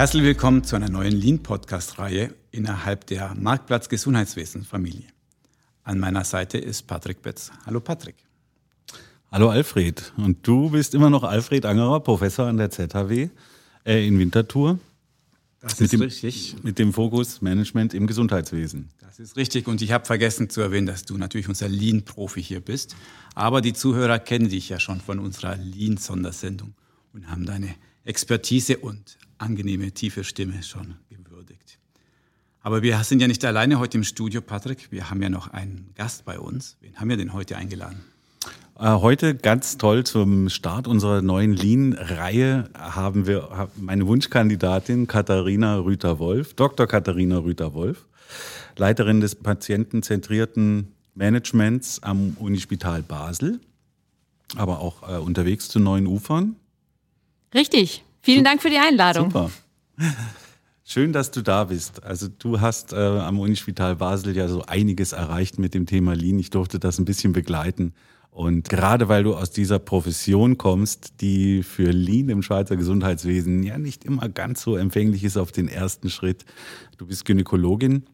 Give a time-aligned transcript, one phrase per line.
[0.00, 5.04] Herzlich willkommen zu einer neuen Lean-Podcast-Reihe innerhalb der Marktplatz Gesundheitswesen Familie.
[5.84, 7.50] An meiner Seite ist Patrick Betz.
[7.66, 8.14] Hallo Patrick.
[9.30, 10.14] Hallo Alfred.
[10.16, 13.28] Und du bist immer noch Alfred Angerer, Professor an der ZHW
[13.84, 14.78] äh, in Winterthur.
[15.60, 16.56] Das mit ist dem, richtig.
[16.62, 18.88] Mit dem Fokus Management im Gesundheitswesen.
[19.00, 19.68] Das ist richtig.
[19.68, 22.96] Und ich habe vergessen zu erwähnen, dass du natürlich unser Lean-Profi hier bist.
[23.34, 26.72] Aber die Zuhörer kennen dich ja schon von unserer Lean-Sondersendung
[27.12, 27.74] und haben deine
[28.06, 31.78] Expertise und angenehme, tiefe Stimme schon gewürdigt.
[32.62, 34.92] Aber wir sind ja nicht alleine heute im Studio, Patrick.
[34.92, 36.76] Wir haben ja noch einen Gast bei uns.
[36.80, 38.04] Wen haben wir denn heute eingeladen?
[38.78, 46.54] Äh, heute ganz toll zum Start unserer neuen Lean-Reihe haben wir meine Wunschkandidatin Katharina Rüter-Wolf,
[46.54, 46.86] Dr.
[46.86, 48.06] Katharina Rüter-Wolf,
[48.76, 53.60] Leiterin des patientenzentrierten Managements am Unispital Basel,
[54.56, 56.56] aber auch äh, unterwegs zu neuen Ufern.
[57.54, 58.04] Richtig.
[58.22, 59.30] Vielen Dank für die Einladung.
[59.30, 59.50] Super.
[60.84, 62.02] Schön, dass du da bist.
[62.02, 66.38] Also du hast äh, am Unispital Basel ja so einiges erreicht mit dem Thema Lean.
[66.38, 67.94] Ich durfte das ein bisschen begleiten.
[68.32, 73.78] Und gerade weil du aus dieser Profession kommst, die für Lean im Schweizer Gesundheitswesen ja
[73.78, 76.44] nicht immer ganz so empfänglich ist auf den ersten Schritt.
[76.98, 78.04] Du bist Gynäkologin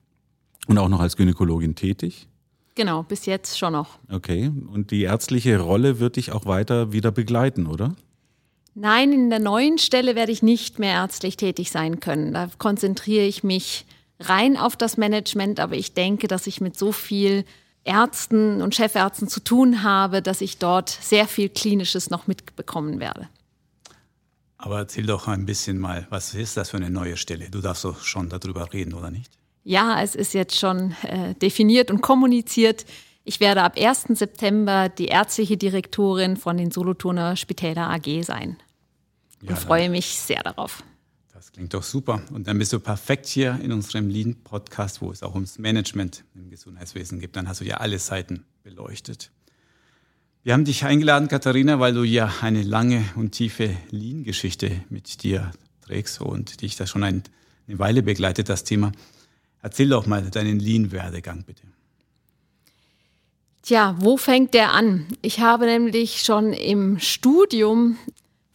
[0.66, 2.28] und auch noch als Gynäkologin tätig.
[2.74, 3.98] Genau, bis jetzt schon noch.
[4.10, 4.52] Okay.
[4.70, 7.94] Und die ärztliche Rolle wird dich auch weiter wieder begleiten, oder?
[8.78, 12.34] Nein, in der neuen Stelle werde ich nicht mehr ärztlich tätig sein können.
[12.34, 13.86] Da konzentriere ich mich
[14.20, 17.46] rein auf das Management, aber ich denke, dass ich mit so viel
[17.84, 23.30] Ärzten und Chefärzten zu tun habe, dass ich dort sehr viel Klinisches noch mitbekommen werde.
[24.58, 27.48] Aber erzähl doch ein bisschen mal, was ist das für eine neue Stelle?
[27.48, 29.32] Du darfst doch schon darüber reden, oder nicht?
[29.64, 32.84] Ja, es ist jetzt schon äh, definiert und kommuniziert.
[33.24, 34.08] Ich werde ab 1.
[34.10, 38.58] September die ärztliche Direktorin von den Solothurner Spitäler AG sein
[39.46, 40.82] und ja, freue mich sehr darauf.
[41.32, 42.22] Das klingt doch super.
[42.32, 46.50] Und dann bist du perfekt hier in unserem Lean-Podcast, wo es auch ums Management im
[46.50, 47.36] Gesundheitswesen geht.
[47.36, 49.30] Dann hast du ja alle Seiten beleuchtet.
[50.42, 55.50] Wir haben dich eingeladen, Katharina, weil du ja eine lange und tiefe Lean-Geschichte mit dir
[55.82, 57.22] trägst und dich da schon eine
[57.66, 58.92] Weile begleitet, das Thema.
[59.60, 61.62] Erzähl doch mal deinen Lean-Werdegang, bitte.
[63.62, 65.06] Tja, wo fängt der an?
[65.22, 67.98] Ich habe nämlich schon im Studium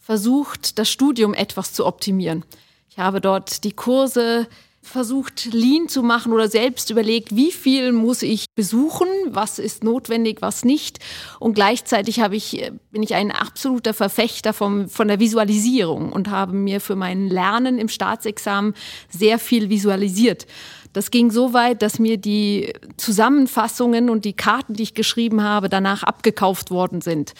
[0.02, 2.44] versucht, das Studium etwas zu optimieren.
[2.90, 4.48] Ich habe dort die Kurse
[4.82, 10.42] versucht, lean zu machen oder selbst überlegt, wie viel muss ich besuchen, was ist notwendig,
[10.42, 10.98] was nicht.
[11.38, 16.52] Und gleichzeitig habe ich, bin ich ein absoluter Verfechter vom, von der Visualisierung und habe
[16.52, 18.74] mir für mein Lernen im Staatsexamen
[19.08, 20.46] sehr viel visualisiert.
[20.92, 25.68] Das ging so weit, dass mir die Zusammenfassungen und die Karten, die ich geschrieben habe,
[25.68, 27.34] danach abgekauft worden sind.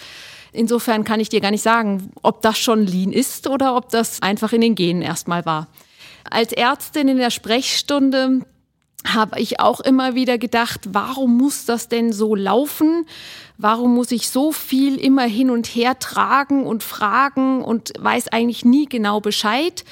[0.53, 4.21] Insofern kann ich dir gar nicht sagen, ob das schon Lean ist oder ob das
[4.21, 5.69] einfach in den Genen erstmal war.
[6.31, 8.43] Als Ärztin in der Sprechstunde
[9.07, 13.07] habe ich auch immer wieder gedacht, warum muss das denn so laufen?
[13.59, 18.65] Warum muss ich so viel immer hin und her tragen und fragen und weiß eigentlich
[18.65, 19.85] nie genau Bescheid?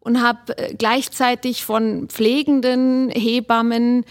[0.00, 4.04] Und habe äh, gleichzeitig von Pflegenden, Hebammen,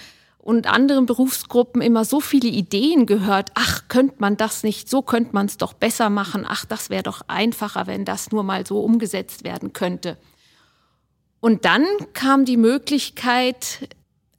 [0.44, 5.32] und anderen Berufsgruppen immer so viele Ideen gehört, ach, könnte man das nicht, so könnte
[5.32, 8.82] man es doch besser machen, ach, das wäre doch einfacher, wenn das nur mal so
[8.82, 10.18] umgesetzt werden könnte.
[11.40, 13.88] Und dann kam die Möglichkeit,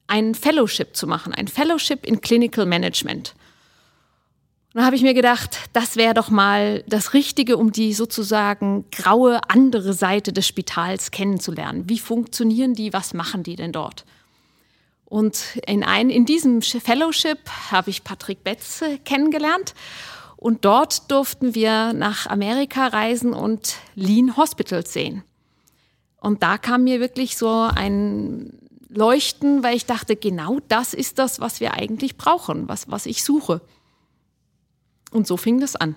[0.06, 3.34] ein Fellowship zu machen, ein Fellowship in Clinical Management.
[4.75, 9.41] Da habe ich mir gedacht, das wäre doch mal das Richtige, um die sozusagen graue
[9.48, 11.88] andere Seite des Spitals kennenzulernen.
[11.88, 12.93] Wie funktionieren die?
[12.93, 14.04] Was machen die denn dort?
[15.14, 17.38] Und in, ein, in diesem Fellowship
[17.70, 19.72] habe ich Patrick Betz kennengelernt.
[20.36, 25.22] Und dort durften wir nach Amerika reisen und Lean Hospitals sehen.
[26.20, 28.58] Und da kam mir wirklich so ein
[28.88, 33.22] Leuchten, weil ich dachte, genau das ist das, was wir eigentlich brauchen, was, was ich
[33.22, 33.60] suche.
[35.12, 35.94] Und so fing das an.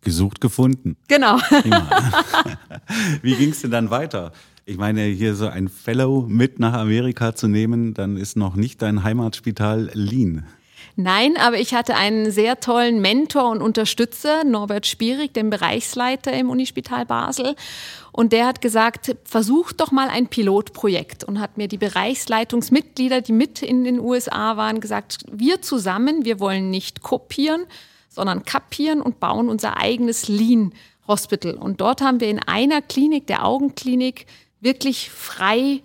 [0.00, 0.96] Gesucht, gefunden.
[1.06, 1.36] Genau.
[3.22, 4.32] Wie ging es denn dann weiter?
[4.70, 8.80] Ich meine, hier so ein Fellow mit nach Amerika zu nehmen, dann ist noch nicht
[8.82, 10.46] dein Heimatspital Lean.
[10.94, 16.50] Nein, aber ich hatte einen sehr tollen Mentor und Unterstützer, Norbert Spierig, den Bereichsleiter im
[16.50, 17.56] Unispital Basel.
[18.12, 23.32] Und der hat gesagt, versuch doch mal ein Pilotprojekt und hat mir die Bereichsleitungsmitglieder, die
[23.32, 27.64] mit in den USA waren, gesagt, wir zusammen, wir wollen nicht kopieren,
[28.08, 30.72] sondern kapieren und bauen unser eigenes Lean
[31.08, 31.54] Hospital.
[31.54, 34.26] Und dort haben wir in einer Klinik, der Augenklinik,
[34.60, 35.82] wirklich frei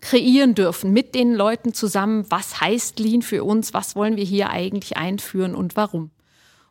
[0.00, 4.50] kreieren dürfen mit den Leuten zusammen, was heißt Lean für uns, was wollen wir hier
[4.50, 6.10] eigentlich einführen und warum.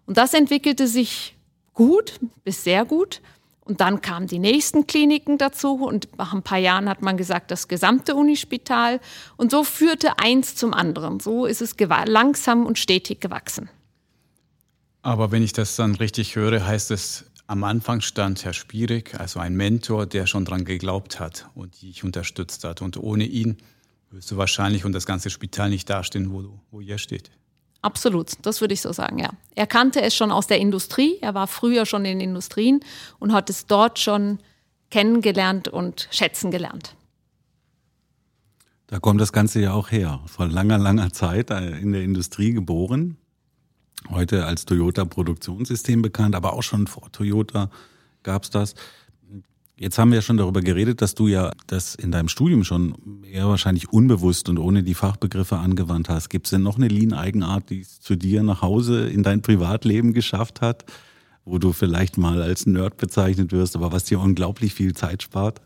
[0.05, 1.35] Und das entwickelte sich
[1.73, 3.21] gut bis sehr gut.
[3.63, 7.51] Und dann kamen die nächsten Kliniken dazu und nach ein paar Jahren hat man gesagt,
[7.51, 8.99] das gesamte Unispital.
[9.37, 11.19] Und so führte eins zum anderen.
[11.19, 11.75] So ist es
[12.05, 13.69] langsam und stetig gewachsen.
[15.03, 19.41] Aber wenn ich das dann richtig höre, heißt es, am Anfang stand Herr Spierig, also
[19.41, 22.81] ein Mentor, der schon daran geglaubt hat und dich unterstützt hat.
[22.81, 23.57] Und ohne ihn
[24.09, 27.29] wirst du wahrscheinlich und das ganze Spital nicht dastehen, wo, du, wo ihr steht.
[27.81, 29.31] Absolut, das würde ich so sagen, ja.
[29.53, 32.79] Er kannte es schon aus der Industrie, er war früher schon in Industrien
[33.19, 34.39] und hat es dort schon
[34.89, 36.95] kennengelernt und schätzen gelernt.
[38.87, 40.21] Da kommt das Ganze ja auch her.
[40.25, 43.17] Vor langer, langer Zeit in der Industrie geboren.
[44.09, 47.69] Heute als Toyota Produktionssystem bekannt, aber auch schon vor Toyota
[48.23, 48.75] gab es das.
[49.81, 53.23] Jetzt haben wir ja schon darüber geredet, dass du ja das in deinem Studium schon
[53.23, 56.29] eher wahrscheinlich unbewusst und ohne die Fachbegriffe angewandt hast.
[56.29, 60.13] Gibt es denn noch eine Lean-Eigenart, die es zu dir nach Hause in dein Privatleben
[60.13, 60.85] geschafft hat,
[61.45, 65.61] wo du vielleicht mal als Nerd bezeichnet wirst, aber was dir unglaublich viel Zeit spart?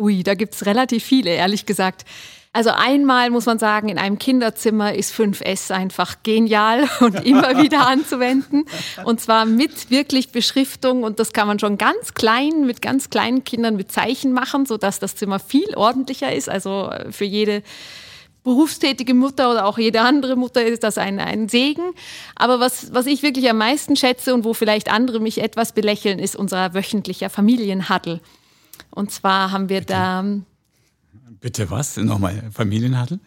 [0.00, 2.04] Ui, da gibt es relativ viele, ehrlich gesagt.
[2.52, 7.86] Also einmal muss man sagen, in einem Kinderzimmer ist 5S einfach genial und immer wieder
[7.86, 8.64] anzuwenden.
[9.04, 13.44] Und zwar mit wirklich Beschriftung und das kann man schon ganz klein, mit ganz kleinen
[13.44, 16.48] Kindern mit Zeichen machen, sodass das Zimmer viel ordentlicher ist.
[16.48, 17.62] Also für jede
[18.42, 21.92] berufstätige Mutter oder auch jede andere Mutter ist das ein, ein Segen.
[22.34, 26.18] Aber was, was ich wirklich am meisten schätze und wo vielleicht andere mich etwas belächeln,
[26.18, 28.20] ist unser wöchentlicher Familienhuddle.
[28.90, 30.24] Und zwar haben wir da
[31.38, 31.96] Bitte was?
[31.96, 33.20] Nochmal Familienhuddle?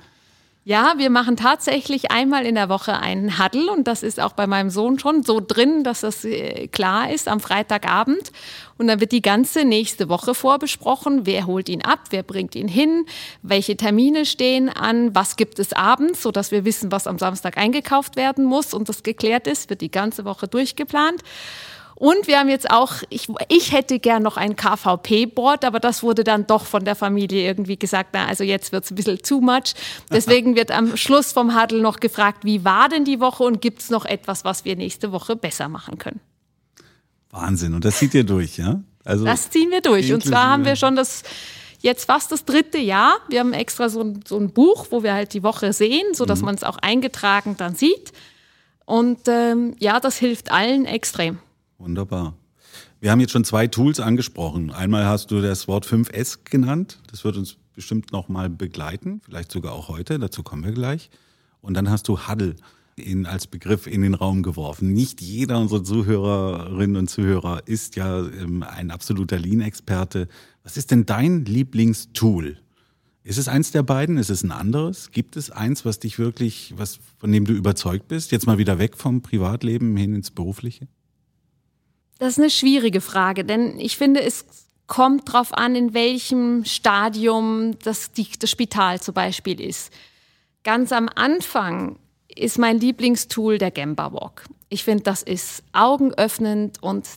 [0.66, 4.48] Ja, wir machen tatsächlich einmal in der Woche einen Huddle und das ist auch bei
[4.48, 8.32] meinem Sohn schon so drin, dass das äh, klar ist am Freitagabend.
[8.78, 11.26] Und dann wird die ganze nächste Woche vorbesprochen.
[11.26, 12.00] Wer holt ihn ab?
[12.12, 13.06] Wer bringt ihn hin?
[13.42, 15.14] Welche Termine stehen an?
[15.14, 19.04] Was gibt es abends, sodass wir wissen, was am Samstag eingekauft werden muss und das
[19.04, 21.24] geklärt ist, wird die ganze Woche durchgeplant.
[22.04, 26.26] Und wir haben jetzt auch, ich, ich hätte gern noch ein KVP-Board, aber das wurde
[26.26, 29.40] dann doch von der Familie irgendwie gesagt, na, also jetzt wird es ein bisschen too
[29.40, 29.74] much.
[30.12, 33.80] Deswegen wird am Schluss vom Huddle noch gefragt, wie war denn die Woche und gibt
[33.80, 36.20] es noch etwas, was wir nächste Woche besser machen können?
[37.30, 37.74] Wahnsinn.
[37.74, 38.82] Und das zieht ihr durch, ja?
[39.06, 40.12] Also das ziehen wir durch.
[40.12, 41.24] Und zwar haben wir schon das
[41.80, 43.14] jetzt fast das dritte Jahr.
[43.30, 46.40] Wir haben extra so ein, so ein Buch, wo wir halt die Woche sehen, sodass
[46.40, 46.48] mhm.
[46.48, 48.12] man es auch eingetragen dann sieht.
[48.84, 51.40] Und ähm, ja, das hilft allen extrem.
[51.78, 52.36] Wunderbar.
[53.00, 54.72] Wir haben jetzt schon zwei Tools angesprochen.
[54.72, 57.00] Einmal hast du das Wort 5S genannt.
[57.12, 60.20] Das wird uns bestimmt nochmal begleiten, vielleicht sogar auch heute.
[60.20, 61.10] Dazu kommen wir gleich.
[61.62, 62.56] Und dann hast du Huddle
[62.96, 64.94] in, als Begriff in den Raum geworfen.
[64.94, 70.28] Nicht jeder unserer Zuhörerinnen und Zuhörer ist ja ähm, ein absoluter Lean-Experte.
[70.64, 72.58] Was ist denn dein Lieblingstool?
[73.24, 74.18] Ist es eins der beiden?
[74.18, 75.12] Ist es ein anderes?
[75.12, 78.32] Gibt es eins, was dich wirklich, was, von dem du überzeugt bist?
[78.32, 80.88] Jetzt mal wieder weg vom Privatleben hin ins Berufliche?
[82.20, 84.46] Das ist eine schwierige Frage, denn ich finde, es
[84.88, 89.92] kommt darauf an, in welchem Stadium das, die, das Spital zum Beispiel ist.
[90.64, 91.98] Ganz am Anfang
[92.36, 94.46] ist mein Lieblingstool der Gemba Walk.
[94.70, 97.08] Ich finde, das ist augenöffnend und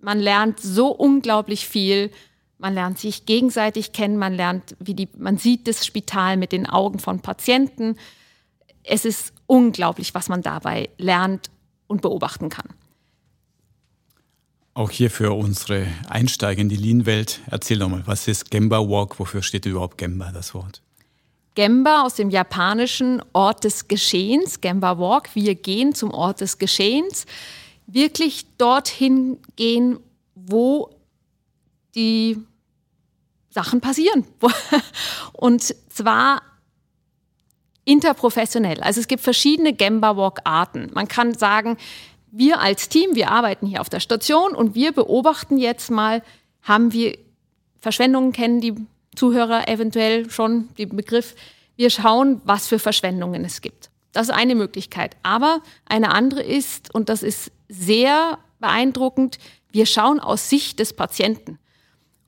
[0.00, 2.10] man lernt so unglaublich viel.
[2.58, 6.66] Man lernt sich gegenseitig kennen, man lernt, wie die, man sieht das Spital mit den
[6.68, 7.96] Augen von Patienten.
[8.82, 11.50] Es ist unglaublich, was man dabei lernt
[11.86, 12.68] und beobachten kann.
[14.74, 19.18] Auch hier für unsere Einsteiger in die Lean-Welt, erzähl doch mal, was ist Gemba Walk?
[19.18, 20.80] Wofür steht überhaupt Gemba, das Wort?
[21.54, 27.26] Gemba aus dem japanischen Ort des Geschehens, Gemba Walk, wir gehen zum Ort des Geschehens,
[27.86, 29.98] wirklich dorthin gehen,
[30.34, 30.88] wo
[31.94, 32.38] die
[33.50, 34.26] Sachen passieren.
[35.34, 36.40] Und zwar
[37.84, 38.80] interprofessionell.
[38.80, 40.90] Also es gibt verschiedene Gemba Walk Arten.
[40.94, 41.76] Man kann sagen,
[42.32, 46.22] wir als Team, wir arbeiten hier auf der Station und wir beobachten jetzt mal,
[46.62, 47.16] haben wir
[47.78, 48.74] Verschwendungen, kennen die
[49.14, 51.34] Zuhörer eventuell schon den Begriff.
[51.76, 53.90] Wir schauen, was für Verschwendungen es gibt.
[54.12, 55.16] Das ist eine Möglichkeit.
[55.22, 59.38] Aber eine andere ist, und das ist sehr beeindruckend,
[59.70, 61.58] wir schauen aus Sicht des Patienten.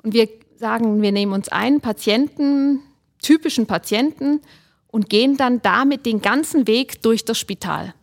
[0.02, 2.80] Und wir sagen, wir nehmen uns einen Patienten,
[3.22, 4.40] typischen Patienten,
[4.88, 7.94] und gehen dann damit den ganzen Weg durch das Spital.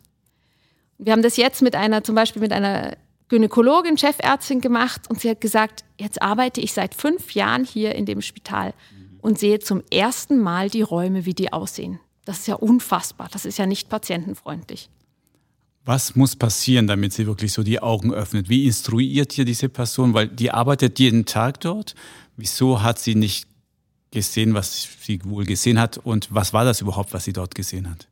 [1.04, 2.96] Wir haben das jetzt mit einer, zum Beispiel mit einer
[3.28, 8.06] Gynäkologin, Chefärztin gemacht und sie hat gesagt, jetzt arbeite ich seit fünf Jahren hier in
[8.06, 8.72] dem Spital
[9.20, 11.98] und sehe zum ersten Mal die Räume, wie die aussehen.
[12.24, 13.28] Das ist ja unfassbar.
[13.32, 14.90] Das ist ja nicht patientenfreundlich.
[15.84, 18.48] Was muss passieren, damit sie wirklich so die Augen öffnet?
[18.48, 20.14] Wie instruiert ihr diese Person?
[20.14, 21.96] Weil die arbeitet jeden Tag dort.
[22.36, 23.48] Wieso hat sie nicht
[24.12, 25.98] gesehen, was sie wohl gesehen hat?
[25.98, 28.06] Und was war das überhaupt, was sie dort gesehen hat?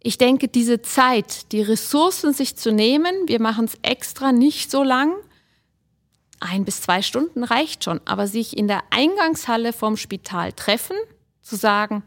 [0.00, 4.82] Ich denke, diese Zeit, die Ressourcen sich zu nehmen, wir machen es extra nicht so
[4.82, 5.14] lang,
[6.40, 10.96] ein bis zwei Stunden reicht schon, aber sich in der Eingangshalle vom Spital treffen,
[11.40, 12.02] zu sagen,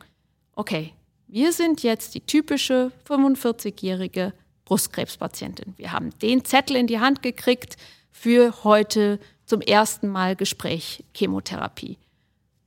[0.56, 0.94] okay,
[1.28, 4.34] wir sind jetzt die typische 45-jährige
[4.66, 5.74] Brustkrebspatientin.
[5.78, 7.78] Wir haben den Zettel in die Hand gekriegt
[8.12, 11.98] für heute zum ersten Mal Gespräch Chemotherapie.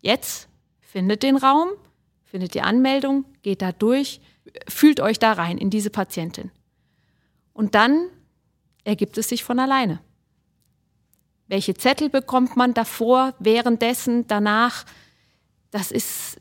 [0.01, 0.49] Jetzt
[0.81, 1.69] findet den Raum,
[2.25, 4.21] findet die Anmeldung, geht da durch,
[4.69, 6.51] fühlt euch da rein in diese Patientin.
[7.53, 8.09] Und dann
[8.85, 10.01] ergibt es sich von alleine.
[11.49, 14.85] Welche Zettel bekommt man davor, währenddessen, danach?
[15.71, 16.41] Das ist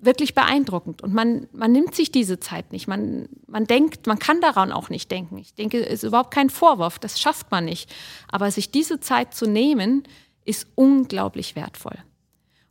[0.00, 1.02] wirklich beeindruckend.
[1.02, 2.88] Und man, man nimmt sich diese Zeit nicht.
[2.88, 5.38] Man, man denkt, man kann daran auch nicht denken.
[5.38, 7.94] Ich denke, es ist überhaupt kein Vorwurf, das schafft man nicht.
[8.28, 10.02] Aber sich diese Zeit zu nehmen,
[10.44, 11.96] ist unglaublich wertvoll.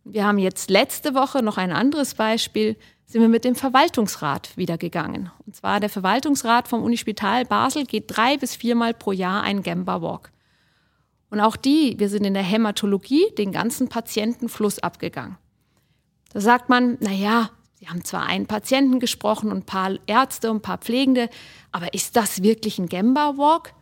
[0.04, 4.78] Wir haben jetzt letzte Woche noch ein anderes Beispiel, sind wir mit dem Verwaltungsrat wieder
[4.78, 5.32] gegangen.
[5.46, 10.02] Und zwar der Verwaltungsrat vom Unispital Basel geht drei bis viermal pro Jahr einen Gamba
[10.02, 10.32] Walk.
[11.30, 15.38] Und auch die, wir sind in der Hämatologie den ganzen Patientenfluss abgegangen.
[16.34, 17.50] Da sagt man, na ja,
[17.82, 21.32] Sie haben zwar einen Patienten gesprochen und ein paar Ärzte und ein paar Pflegende,
[21.72, 23.74] aber ist das wirklich ein Gemba Walk?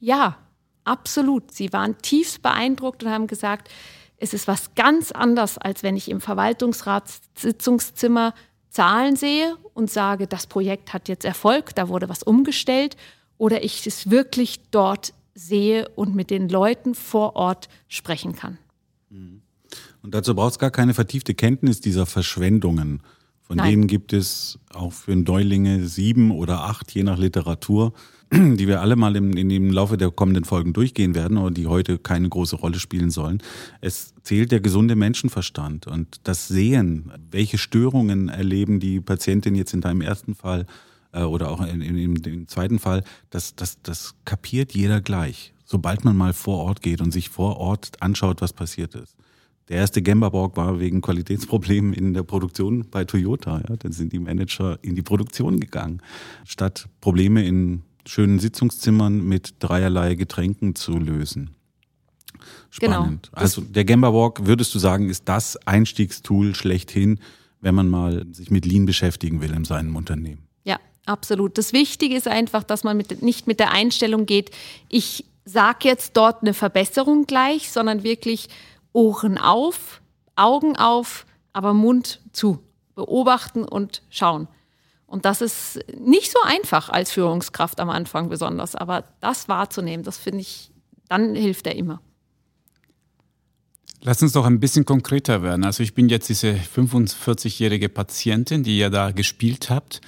[0.00, 0.38] Ja,
[0.84, 1.52] absolut.
[1.52, 3.68] Sie waren tiefst beeindruckt und haben gesagt,
[4.18, 8.34] es ist was ganz anderes, als wenn ich im Verwaltungsratssitzungszimmer
[8.70, 12.96] Zahlen sehe und sage, das Projekt hat jetzt Erfolg, da wurde was umgestellt,
[13.38, 18.58] oder ich es wirklich dort sehe und mit den Leuten vor Ort sprechen kann.
[19.10, 19.42] Mhm.
[20.02, 23.02] Und dazu braucht es gar keine vertiefte Kenntnis dieser Verschwendungen.
[23.42, 23.70] Von Nein.
[23.70, 27.92] denen gibt es auch für Neulinge sieben oder acht, je nach Literatur,
[28.32, 31.98] die wir alle mal im, in Laufe der kommenden Folgen durchgehen werden, aber die heute
[31.98, 33.42] keine große Rolle spielen sollen.
[33.80, 39.80] Es zählt der gesunde Menschenverstand und das Sehen, welche Störungen erleben die Patientin jetzt in
[39.80, 40.66] deinem ersten Fall
[41.12, 46.04] äh, oder auch in, in, im zweiten Fall, das, das, das kapiert jeder gleich, sobald
[46.04, 49.16] man mal vor Ort geht und sich vor Ort anschaut, was passiert ist.
[49.68, 53.62] Der erste Gemberborg war wegen Qualitätsproblemen in der Produktion bei Toyota.
[53.68, 56.00] Ja, dann sind die Manager in die Produktion gegangen,
[56.44, 61.50] statt Probleme in schönen Sitzungszimmern mit dreierlei Getränken zu lösen.
[62.70, 63.30] Spannend.
[63.30, 63.42] Genau.
[63.42, 67.20] Also der Gemberwalk, würdest du sagen, ist das Einstiegstool schlechthin,
[67.60, 70.46] wenn man mal sich mit Lean beschäftigen will in seinem Unternehmen?
[71.06, 71.56] Absolut.
[71.56, 74.50] Das Wichtige ist einfach, dass man mit, nicht mit der Einstellung geht,
[74.88, 78.48] ich sage jetzt dort eine Verbesserung gleich, sondern wirklich
[78.92, 80.02] Ohren auf,
[80.34, 82.58] Augen auf, aber Mund zu.
[82.96, 84.48] Beobachten und schauen.
[85.06, 90.18] Und das ist nicht so einfach als Führungskraft am Anfang besonders, aber das wahrzunehmen, das
[90.18, 90.72] finde ich,
[91.08, 92.00] dann hilft er immer.
[94.02, 95.64] Lass uns doch ein bisschen konkreter werden.
[95.64, 100.00] Also ich bin jetzt diese 45-jährige Patientin, die ihr da gespielt habt.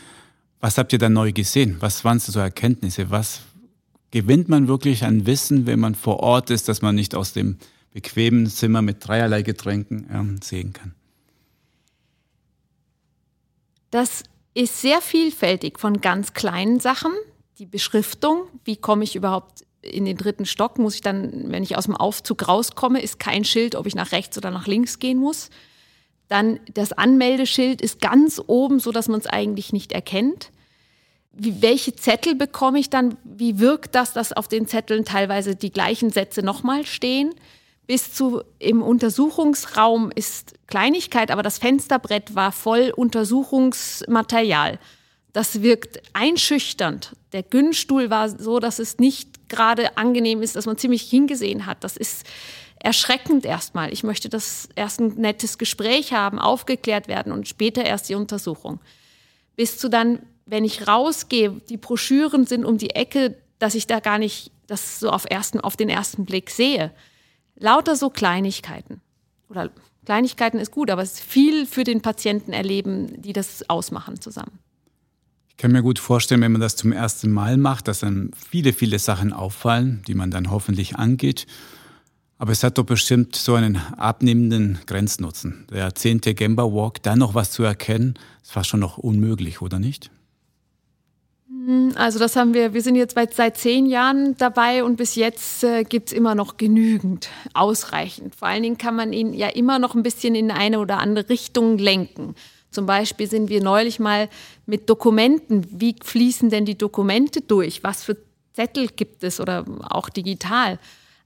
[0.60, 1.76] Was habt ihr da neu gesehen?
[1.80, 3.10] Was waren so Erkenntnisse?
[3.10, 3.40] Was
[4.10, 7.58] gewinnt man wirklich an Wissen, wenn man vor Ort ist, dass man nicht aus dem
[7.92, 10.94] bequemen Zimmer mit dreierlei Getränken ähm, sehen kann?
[13.90, 14.22] Das
[14.54, 17.12] ist sehr vielfältig von ganz kleinen Sachen.
[17.58, 20.78] Die Beschriftung, wie komme ich überhaupt in den dritten Stock?
[20.78, 24.12] Muss ich dann, wenn ich aus dem Aufzug rauskomme, ist kein Schild, ob ich nach
[24.12, 25.50] rechts oder nach links gehen muss.
[26.28, 30.50] Dann das Anmeldeschild ist ganz oben, so dass man es eigentlich nicht erkennt.
[31.32, 33.16] Wie, welche Zettel bekomme ich dann?
[33.24, 37.34] Wie wirkt das, dass auf den Zetteln teilweise die gleichen Sätze nochmal stehen?
[37.88, 44.78] Bis zu im Untersuchungsraum ist Kleinigkeit, aber das Fensterbrett war voll Untersuchungsmaterial.
[45.32, 47.16] Das wirkt einschüchternd.
[47.32, 51.82] Der Günststuhl war so, dass es nicht gerade angenehm ist, dass man ziemlich hingesehen hat.
[51.82, 52.26] Das ist
[52.78, 53.90] erschreckend erstmal.
[53.90, 58.80] Ich möchte das erst ein nettes Gespräch haben, aufgeklärt werden und später erst die Untersuchung.
[59.56, 64.00] Bis zu dann, wenn ich rausgehe, die Broschüren sind um die Ecke, dass ich da
[64.00, 66.92] gar nicht das so auf, ersten, auf den ersten Blick sehe.
[67.58, 69.00] Lauter so Kleinigkeiten.
[69.48, 69.70] Oder
[70.04, 74.58] Kleinigkeiten ist gut, aber es ist viel für den Patienten erleben, die das ausmachen zusammen.
[75.48, 78.72] Ich kann mir gut vorstellen, wenn man das zum ersten Mal macht, dass dann viele,
[78.72, 81.46] viele Sachen auffallen, die man dann hoffentlich angeht.
[82.38, 85.66] Aber es hat doch bestimmt so einen abnehmenden Grenznutzen.
[85.72, 89.80] Der zehnte Gemba Walk, da noch was zu erkennen, ist fast schon noch unmöglich, oder
[89.80, 90.12] nicht?
[91.96, 95.84] Also das haben wir, wir sind jetzt seit zehn Jahren dabei und bis jetzt äh,
[95.84, 98.34] gibt es immer noch genügend, ausreichend.
[98.34, 101.28] Vor allen Dingen kann man ihn ja immer noch ein bisschen in eine oder andere
[101.28, 102.34] Richtung lenken.
[102.70, 104.30] Zum Beispiel sind wir neulich mal
[104.64, 107.84] mit Dokumenten, wie fließen denn die Dokumente durch?
[107.84, 108.16] Was für
[108.54, 110.78] Zettel gibt es oder auch digital?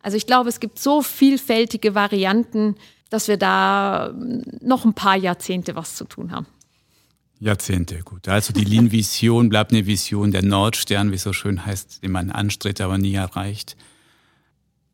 [0.02, 2.74] Also ich glaube, es gibt so vielfältige Varianten,
[3.10, 4.12] dass wir da
[4.60, 6.46] noch ein paar Jahrzehnte was zu tun haben.
[7.42, 8.28] Jahrzehnte, gut.
[8.28, 12.30] Also die Lean-Vision bleibt eine Vision, der Nordstern, wie es so schön heißt, den man
[12.30, 13.76] anstrebt, aber nie erreicht.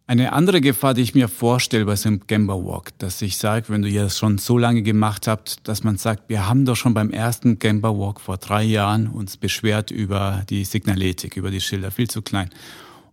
[0.07, 3.67] Eine andere Gefahr, die ich mir vorstelle bei so einem Gamba Walk, dass ich sage,
[3.69, 6.95] wenn du das schon so lange gemacht habt, dass man sagt, wir haben doch schon
[6.95, 11.91] beim ersten Gamba Walk vor drei Jahren uns beschwert über die Signaletik, über die Schilder,
[11.91, 12.49] viel zu klein.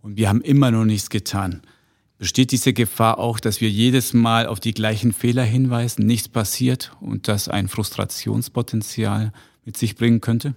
[0.00, 1.60] Und wir haben immer noch nichts getan.
[2.18, 6.92] Besteht diese Gefahr auch, dass wir jedes Mal auf die gleichen Fehler hinweisen, nichts passiert
[7.00, 9.32] und das ein Frustrationspotenzial
[9.66, 10.54] mit sich bringen könnte?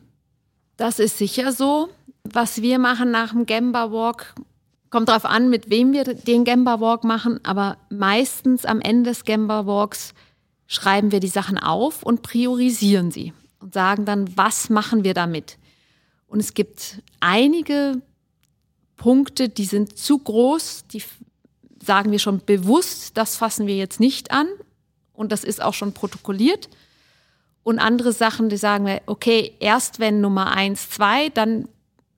[0.78, 1.90] Das ist sicher so.
[2.24, 4.36] Was wir machen nach dem Gamba Walk,
[4.90, 9.26] kommt darauf an, mit wem wir den Gamba Walk machen, aber meistens am Ende des
[9.26, 10.14] Gamba Walks
[10.68, 15.58] schreiben wir die Sachen auf und priorisieren sie und sagen dann, was machen wir damit.
[16.28, 18.02] Und es gibt einige
[18.96, 21.02] Punkte, die sind zu groß, die
[21.90, 24.46] sagen wir schon bewusst, das fassen wir jetzt nicht an
[25.12, 26.70] und das ist auch schon protokolliert.
[27.64, 31.68] Und andere Sachen, die sagen wir, okay, erst wenn Nummer eins, zwei, dann,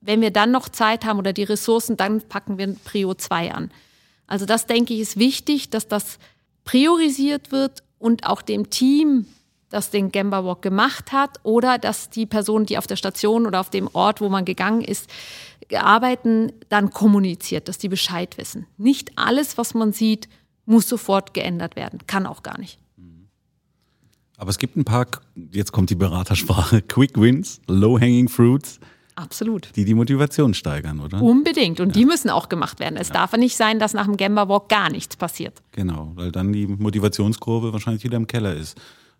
[0.02, 3.70] wenn wir dann noch Zeit haben oder die Ressourcen, dann packen wir Prio 2 an.
[4.26, 6.18] Also das denke ich ist wichtig, dass das
[6.64, 9.24] priorisiert wird und auch dem Team,
[9.70, 13.60] das den Gamba Walk gemacht hat oder dass die Person, die auf der Station oder
[13.60, 15.08] auf dem Ort, wo man gegangen ist,
[15.74, 18.66] arbeiten, dann kommuniziert, dass die Bescheid wissen.
[18.76, 20.28] Nicht alles, was man sieht,
[20.64, 22.00] muss sofort geändert werden.
[22.06, 22.78] Kann auch gar nicht.
[24.42, 25.06] Aber es gibt ein paar,
[25.52, 28.80] jetzt kommt die Beratersprache, Quick Wins, Low-Hanging Fruits.
[29.14, 29.70] Absolut.
[29.76, 31.22] Die die Motivation steigern, oder?
[31.22, 31.78] Unbedingt.
[31.78, 31.92] Und ja.
[31.92, 32.96] die müssen auch gemacht werden.
[32.96, 33.14] Es ja.
[33.14, 35.62] darf ja nicht sein, dass nach dem Gamba Walk gar nichts passiert.
[35.70, 38.76] Genau, weil dann die Motivationskurve wahrscheinlich wieder im Keller ist.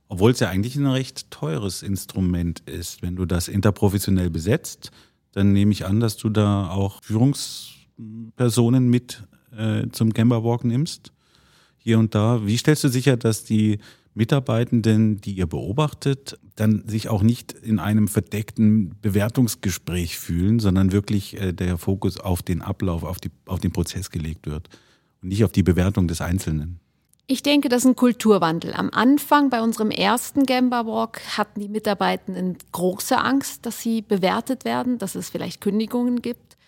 [0.09, 3.03] Obwohl es ja eigentlich ein recht teures Instrument ist.
[3.03, 4.91] Wenn du das interprofessionell besetzt,
[5.33, 9.25] dann nehme ich an, dass du da auch Führungspersonen mit
[9.57, 11.13] äh, zum Gamba Walk nimmst.
[11.79, 12.47] Hier und da.
[12.47, 13.79] Wie stellst du sicher, dass die
[14.15, 21.41] Mitarbeitenden, die ihr beobachtet, dann sich auch nicht in einem verdeckten Bewertungsgespräch fühlen, sondern wirklich
[21.41, 24.69] äh, der Fokus auf den Ablauf, auf, die, auf den Prozess gelegt wird
[25.23, 26.82] und nicht auf die Bewertung des Einzelnen.
[27.33, 28.75] Ich denke, das ist ein Kulturwandel.
[28.75, 34.67] Am Anfang bei unserem ersten Gamba Walk hatten die Mitarbeitenden große Angst, dass sie bewertet
[34.67, 36.59] werden, dass es vielleicht Kündigungen gibt.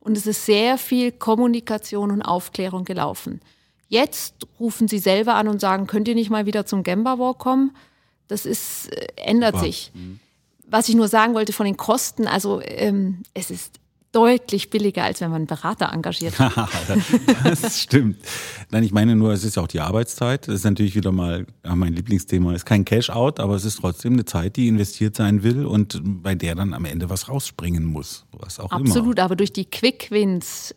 [0.00, 3.42] Und es ist sehr viel Kommunikation und Aufklärung gelaufen.
[3.88, 7.36] Jetzt rufen sie selber an und sagen, könnt ihr nicht mal wieder zum Gamba Walk
[7.36, 7.76] kommen?
[8.26, 9.66] Das ist, äh, ändert Super.
[9.66, 9.92] sich.
[9.92, 10.20] Mhm.
[10.66, 13.78] Was ich nur sagen wollte von den Kosten, also ähm, es ist
[14.14, 16.34] deutlich billiger, als wenn man einen Berater engagiert.
[17.44, 18.18] das stimmt.
[18.70, 20.46] Nein, ich meine nur, es ist auch die Arbeitszeit.
[20.46, 22.50] Das ist natürlich wieder mal mein Lieblingsthema.
[22.52, 26.00] Es ist kein Cash-out, aber es ist trotzdem eine Zeit, die investiert sein will und
[26.04, 28.24] bei der dann am Ende was rausspringen muss.
[28.32, 28.90] Was auch Absolut, immer.
[28.90, 30.74] Absolut, aber durch die Quick-Wins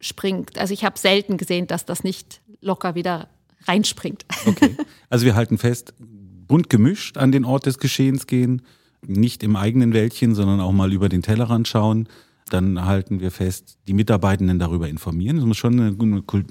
[0.00, 0.58] springt.
[0.58, 3.28] Also ich habe selten gesehen, dass das nicht locker wieder
[3.66, 4.24] reinspringt.
[4.46, 4.76] Okay.
[5.08, 8.62] Also wir halten fest, bunt gemischt an den Ort des Geschehens gehen,
[9.06, 12.08] nicht im eigenen Wäldchen, sondern auch mal über den Tellerrand schauen.
[12.50, 15.38] Dann halten wir fest, die Mitarbeitenden darüber informieren.
[15.38, 15.96] Es muss schon eine,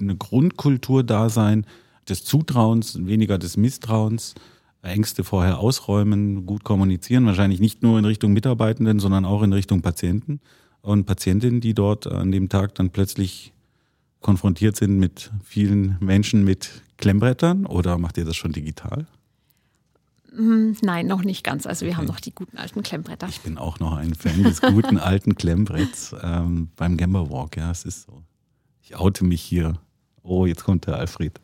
[0.00, 1.66] eine Grundkultur da sein,
[2.08, 4.34] des Zutrauens, weniger des Misstrauens.
[4.82, 9.80] Ängste vorher ausräumen, gut kommunizieren, wahrscheinlich nicht nur in Richtung Mitarbeitenden, sondern auch in Richtung
[9.80, 10.40] Patienten
[10.82, 13.54] und Patientinnen, die dort an dem Tag dann plötzlich
[14.20, 19.06] konfrontiert sind mit vielen Menschen mit Klemmbrettern oder macht ihr das schon digital?
[20.36, 21.66] Hm, nein, noch nicht ganz.
[21.66, 21.98] Also wir okay.
[21.98, 23.28] haben noch die guten alten Klemmbretter.
[23.28, 27.56] Ich bin auch noch ein Fan des guten alten Klemmbretts ähm, beim Gamba Walk.
[27.56, 28.22] Ja, es ist so.
[28.82, 29.78] Ich oute mich hier.
[30.22, 31.40] Oh, jetzt kommt der Alfred.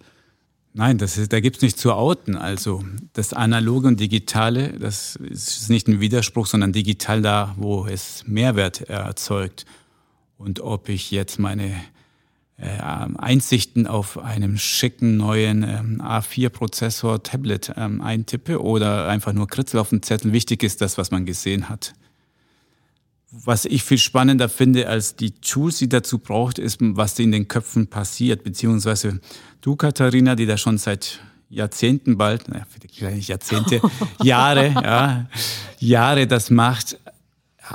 [0.73, 2.37] Nein, das ist, da gibt es nicht zu outen.
[2.37, 8.25] Also das Analoge und Digitale, das ist nicht ein Widerspruch, sondern digital da, wo es
[8.27, 9.67] Mehrwert erzeugt.
[10.37, 11.77] Und ob ich jetzt meine äh,
[12.63, 19.89] Einsichten auf einem schicken neuen ähm, A4-Prozessor Tablet ähm, eintippe oder einfach nur Kritzel auf
[19.89, 20.33] dem Zettel.
[20.33, 21.95] Wichtig ist das, was man gesehen hat.
[23.31, 27.49] Was ich viel spannender finde als die Tools, die dazu braucht, ist, was in den
[27.49, 29.21] Köpfen passiert, beziehungsweise
[29.61, 33.81] du, Katharina, die da schon seit Jahrzehnten bald, naja, vielleicht Jahrzehnte,
[34.23, 35.27] Jahre, ja,
[35.79, 36.99] Jahre das macht.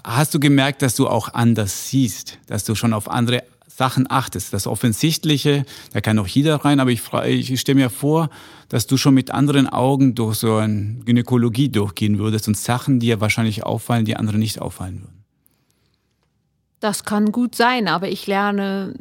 [0.04, 3.44] Hast du gemerkt, dass du auch anders siehst, dass du schon auf andere
[3.76, 4.54] Sachen achtest.
[4.54, 8.30] Das Offensichtliche, da kann auch jeder rein, aber ich, ich stelle mir vor,
[8.70, 13.20] dass du schon mit anderen Augen durch so eine Gynäkologie durchgehen würdest und Sachen dir
[13.20, 15.26] wahrscheinlich auffallen, die andere nicht auffallen würden.
[16.80, 18.94] Das kann gut sein, aber ich lerne,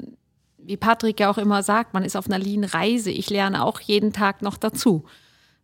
[0.58, 3.12] wie Patrick ja auch immer sagt, man ist auf einer Lean-Reise.
[3.12, 5.04] Ich lerne auch jeden Tag noch dazu.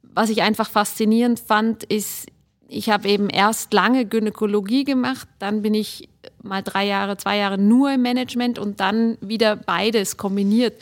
[0.02, 2.26] Was ich einfach faszinierend fand, ist,
[2.72, 6.08] ich habe eben erst lange Gynäkologie gemacht, dann bin ich
[6.42, 10.80] mal drei Jahre, zwei Jahre nur im Management und dann wieder beides kombiniert.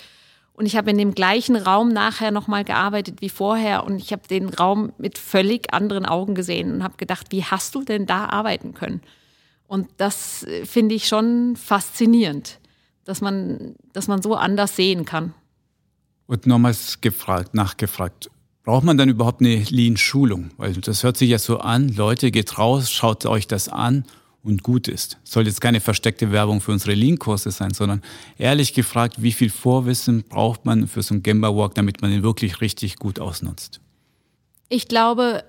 [0.53, 4.27] Und ich habe in dem gleichen Raum nachher nochmal gearbeitet wie vorher und ich habe
[4.29, 8.27] den Raum mit völlig anderen Augen gesehen und habe gedacht, wie hast du denn da
[8.27, 9.01] arbeiten können?
[9.67, 12.59] Und das äh, finde ich schon faszinierend,
[13.05, 15.33] dass man, dass man so anders sehen kann.
[16.27, 18.29] Und nochmals gefragt, nachgefragt,
[18.69, 20.51] braucht man dann überhaupt eine Lean-Schulung?
[20.59, 24.05] Weil das hört sich ja so an, Leute, geht raus, schaut euch das an
[24.43, 25.17] und gut ist.
[25.25, 28.03] Soll jetzt keine versteckte Werbung für unsere Lean-Kurse sein, sondern
[28.37, 32.23] ehrlich gefragt, wie viel Vorwissen braucht man für so einen Gemba Walk, damit man den
[32.23, 33.81] wirklich richtig gut ausnutzt?
[34.69, 35.45] Ich glaube,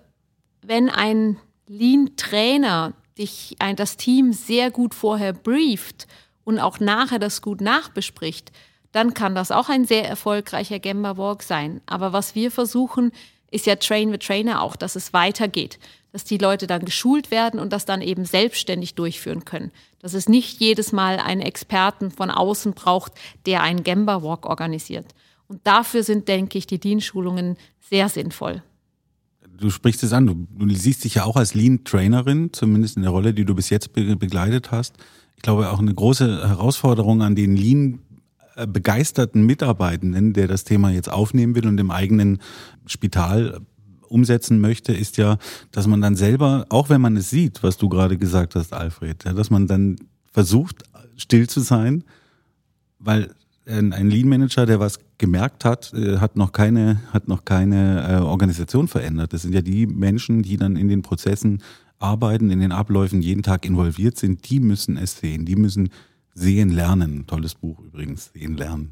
[0.61, 1.35] wenn ein
[1.67, 6.07] Lean-Trainer dich, ein, das Team sehr gut vorher brieft
[6.45, 8.53] und auch nachher das gut nachbespricht,
[8.91, 11.81] dann kann das auch ein sehr erfolgreicher Gemba Walk sein.
[11.85, 13.11] Aber was wir versuchen,
[13.51, 15.79] ist ja Train the Trainer auch, dass es weitergeht,
[16.11, 19.71] dass die Leute dann geschult werden und das dann eben selbstständig durchführen können.
[19.99, 23.13] Dass es nicht jedes Mal einen Experten von außen braucht,
[23.45, 25.05] der einen Gemba Walk organisiert.
[25.47, 28.63] Und dafür sind, denke ich, die Dienstschulungen sehr sinnvoll.
[29.57, 33.11] Du sprichst es an, du, du siehst dich ja auch als Lean-Trainerin, zumindest in der
[33.11, 34.95] Rolle, die du bis jetzt be begleitet hast.
[35.35, 37.99] Ich glaube, auch eine große Herausforderung an den Lean
[38.67, 42.39] begeisterten Mitarbeitenden, der das Thema jetzt aufnehmen will und im eigenen
[42.85, 43.59] Spital
[44.07, 45.37] umsetzen möchte, ist ja,
[45.71, 49.23] dass man dann selber, auch wenn man es sieht, was du gerade gesagt hast, Alfred,
[49.23, 49.97] ja, dass man dann
[50.31, 50.83] versucht,
[51.15, 52.03] still zu sein,
[52.97, 53.33] weil
[53.69, 58.21] ein Lean Manager, der was gemerkt hat, äh, hat noch keine, hat noch keine äh,
[58.21, 59.33] Organisation verändert.
[59.33, 61.61] Das sind ja die Menschen, die dann in den Prozessen
[61.99, 65.89] arbeiten, in den Abläufen jeden Tag involviert sind, die müssen es sehen, die müssen
[66.39, 67.25] Sehen lernen.
[67.27, 68.91] Tolles Buch übrigens, Sehen lernen.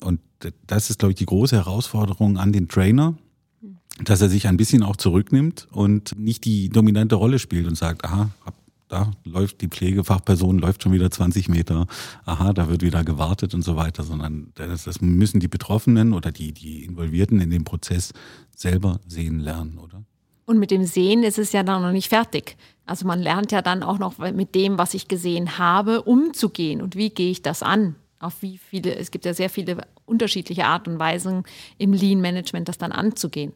[0.00, 0.20] Und
[0.66, 3.14] das ist, glaube ich, die große Herausforderung an den Trainer,
[4.04, 8.04] dass er sich ein bisschen auch zurücknimmt und nicht die dominante Rolle spielt und sagt,
[8.04, 8.30] aha,
[8.88, 11.86] da läuft die Pflegefachperson, läuft schon wieder 20 Meter,
[12.24, 16.30] aha, da wird wieder gewartet und so weiter, sondern das, das müssen die Betroffenen oder
[16.30, 18.12] die, die Involvierten in dem Prozess
[18.54, 20.04] selber sehen lernen, oder?
[20.44, 22.56] Und mit dem Sehen ist es ja dann noch nicht fertig.
[22.86, 26.80] Also man lernt ja dann auch noch mit dem, was ich gesehen habe, umzugehen.
[26.80, 27.96] Und wie gehe ich das an?
[28.20, 31.42] Auf wie viele, es gibt ja sehr viele unterschiedliche Art und Weisen
[31.78, 33.52] im Lean Management, das dann anzugehen.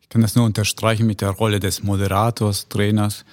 [0.00, 3.24] Ich kann das nur unterstreichen mit der Rolle des Moderators, Trainers.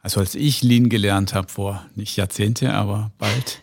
[0.00, 3.60] Also als ich Lean gelernt habe, vor nicht Jahrzehnte, aber bald,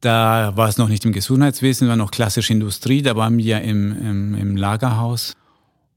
[0.00, 3.92] da war es noch nicht im Gesundheitswesen, war noch klassische Industrie, da waren wir im,
[3.92, 5.34] im, im Lagerhaus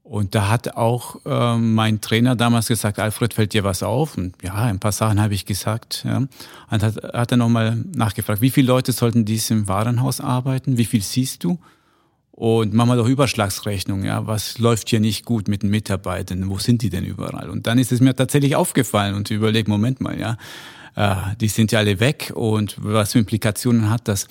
[0.08, 4.16] und da hat auch äh, mein Trainer damals gesagt, Alfred, fällt dir was auf?
[4.16, 6.04] Und ja, ein paar Sachen habe ich gesagt.
[6.06, 6.18] Ja.
[6.18, 10.78] Und hat, hat er nochmal nachgefragt, wie viele Leute sollten dies im Warenhaus arbeiten?
[10.78, 11.58] Wie viel siehst du?
[12.30, 16.48] Und mach mal doch Überschlagsrechnung, ja, was läuft hier nicht gut mit den Mitarbeitern?
[16.48, 17.50] Wo sind die denn überall?
[17.50, 20.36] Und dann ist es mir tatsächlich aufgefallen und überleg, Moment mal, ja,
[20.94, 24.28] äh, die sind ja alle weg und was für Implikationen hat das?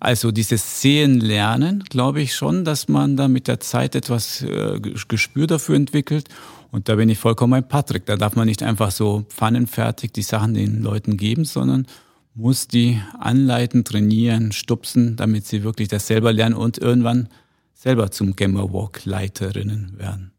[0.00, 4.80] Also dieses Sehen lernen, glaube ich schon, dass man da mit der Zeit etwas äh,
[4.80, 6.28] Gespür dafür entwickelt.
[6.72, 8.06] Und da bin ich vollkommen ein Patrick.
[8.06, 11.86] Da darf man nicht einfach so pfannenfertig die Sachen den Leuten geben, sondern
[12.34, 17.28] muss die anleiten, trainieren, stupsen, damit sie wirklich das selber lernen und irgendwann
[17.74, 20.32] selber zum Gamer Walk Leiterinnen werden.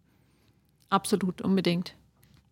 [0.90, 1.94] Absolut, unbedingt.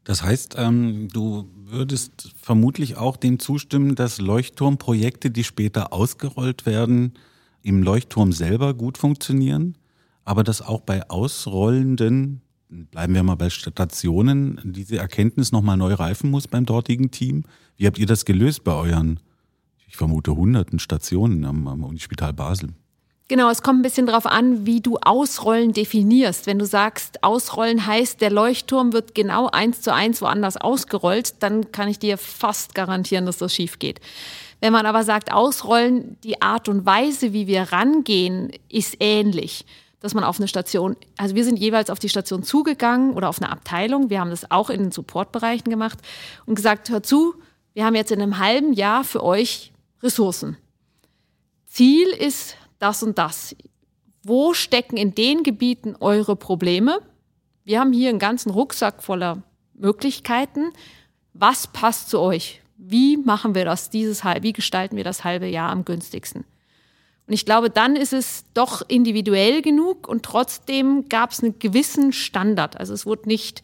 [0.04, 7.14] Das heißt, ähm, du würdest vermutlich auch dem zustimmen, dass Leuchtturmprojekte, die später ausgerollt werden,
[7.62, 9.78] im Leuchtturm selber gut funktionieren,
[10.24, 16.30] aber dass auch bei ausrollenden, bleiben wir mal bei Stationen, diese Erkenntnis nochmal neu reifen
[16.30, 17.44] muss beim dortigen Team.
[17.78, 19.20] Wie habt ihr das gelöst bei euren,
[19.88, 22.74] ich vermute, hunderten Stationen am, am Unispital Basel?
[23.30, 26.48] Genau, es kommt ein bisschen darauf an, wie du Ausrollen definierst.
[26.48, 31.72] Wenn du sagst, Ausrollen heißt, der Leuchtturm wird genau eins zu eins woanders ausgerollt, dann
[31.72, 34.02] kann ich dir fast garantieren, dass das schief geht.
[34.62, 39.64] Wenn man aber sagt, Ausrollen, die Art und Weise, wie wir rangehen, ist ähnlich.
[40.00, 43.40] Dass man auf eine Station, also wir sind jeweils auf die Station zugegangen oder auf
[43.40, 44.10] eine Abteilung.
[44.10, 46.00] Wir haben das auch in den Supportbereichen gemacht
[46.48, 47.36] und gesagt, hör zu,
[47.76, 50.58] wir haben jetzt in einem halben Jahr für euch Ressourcen.
[51.68, 53.56] Ziel ist das und das.
[54.24, 57.00] Wo stecken in den Gebieten eure Probleme?
[57.64, 60.72] Wir haben hier einen ganzen Rucksack voller Möglichkeiten.
[61.34, 62.62] Was passt zu euch?
[62.78, 66.46] Wie machen wir das dieses wie gestalten wir das halbe Jahr am günstigsten?
[67.28, 72.12] Und ich glaube, dann ist es doch individuell genug und trotzdem gab es einen gewissen
[72.12, 72.80] Standard.
[72.80, 73.62] Also es wurde nicht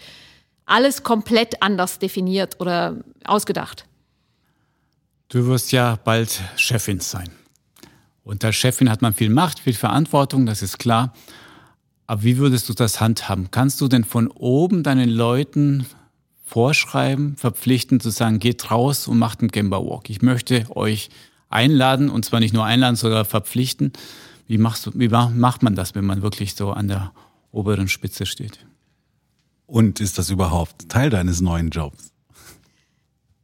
[0.65, 3.88] alles komplett anders definiert oder ausgedacht.
[5.30, 7.32] Du wirst ja bald Chefin sein.
[8.25, 11.13] Und als Chefin hat man viel Macht, viel Verantwortung, das ist klar.
[12.07, 13.49] Aber wie würdest du das handhaben?
[13.51, 15.85] Kannst du denn von oben deinen Leuten
[16.43, 20.09] vorschreiben, verpflichten zu sagen, geht raus und macht einen Gemba Walk.
[20.09, 21.09] Ich möchte euch
[21.49, 23.93] einladen und zwar nicht nur einladen, sondern verpflichten.
[24.47, 27.11] Wie, machst du, wie macht man das, wenn man wirklich so an der
[27.51, 28.65] oberen Spitze steht?
[29.67, 32.11] Und ist das überhaupt Teil deines neuen Jobs?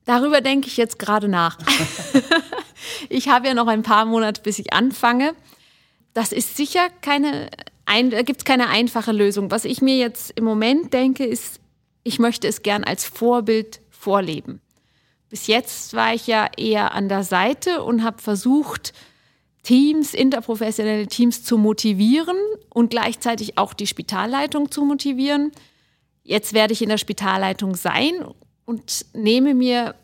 [0.06, 1.58] Darüber denke ich jetzt gerade nach.
[3.10, 5.34] ich habe ja noch ein paar Monate, bis ich anfange.
[6.14, 7.50] Das ist sicher keine,
[7.86, 9.52] ein, da gibt es keine einfache Lösung.
[9.52, 11.60] Was ich mir jetzt im Moment denke, ist,
[12.04, 14.62] ich möchte es gern als Vorbild vorleben.
[15.30, 18.94] Bis jetzt war ich ja eher an der Seite und habe versucht,
[19.64, 22.36] Teams, interprofessionelle Teams zu motivieren
[22.70, 25.52] und gleichzeitig auch die Spitalleitung zu motivieren.
[26.24, 28.14] Jetzt werde ich in der Spitalleitung sein
[28.66, 29.96] und nehme mir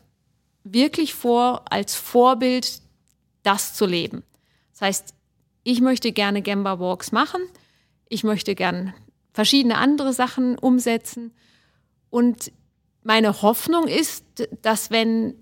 [0.72, 2.80] wirklich vor, als Vorbild
[3.42, 4.22] das zu leben.
[4.72, 5.14] Das heißt,
[5.64, 7.40] ich möchte gerne Gamba Walks machen,
[8.08, 8.94] ich möchte gerne
[9.32, 11.32] verschiedene andere Sachen umsetzen
[12.10, 12.52] und
[13.04, 14.24] meine Hoffnung ist,
[14.62, 15.34] dass wenn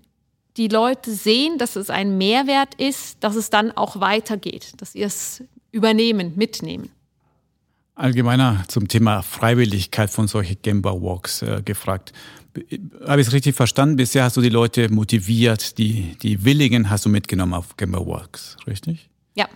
[0.57, 5.07] die Leute sehen, dass es ein Mehrwert ist, dass es dann auch weitergeht, dass ihr
[5.07, 6.89] es übernehmen, mitnehmen.
[7.93, 12.13] Allgemeiner zum Thema Freiwilligkeit von solchen Gamba Walks äh, gefragt.
[13.05, 13.95] Habe ich es richtig verstanden?
[13.95, 18.57] Bisher hast du die Leute motiviert, die, die Willigen hast du mitgenommen auf Gamba Walks,
[18.67, 19.09] richtig?
[19.35, 19.47] Ja.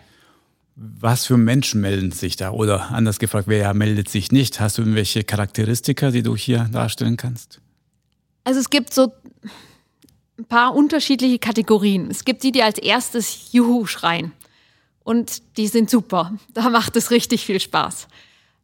[0.76, 2.52] Was für Menschen melden sich da?
[2.52, 4.60] Oder anders gefragt, wer meldet sich nicht?
[4.60, 7.62] Hast du irgendwelche Charakteristika, die du hier darstellen kannst?
[8.44, 9.14] Also es gibt so
[10.38, 12.10] ein paar unterschiedliche Kategorien.
[12.10, 14.32] Es gibt die, die als erstes Juhu schreien.
[15.04, 16.34] Und die sind super.
[16.54, 18.08] Da macht es richtig viel Spaß.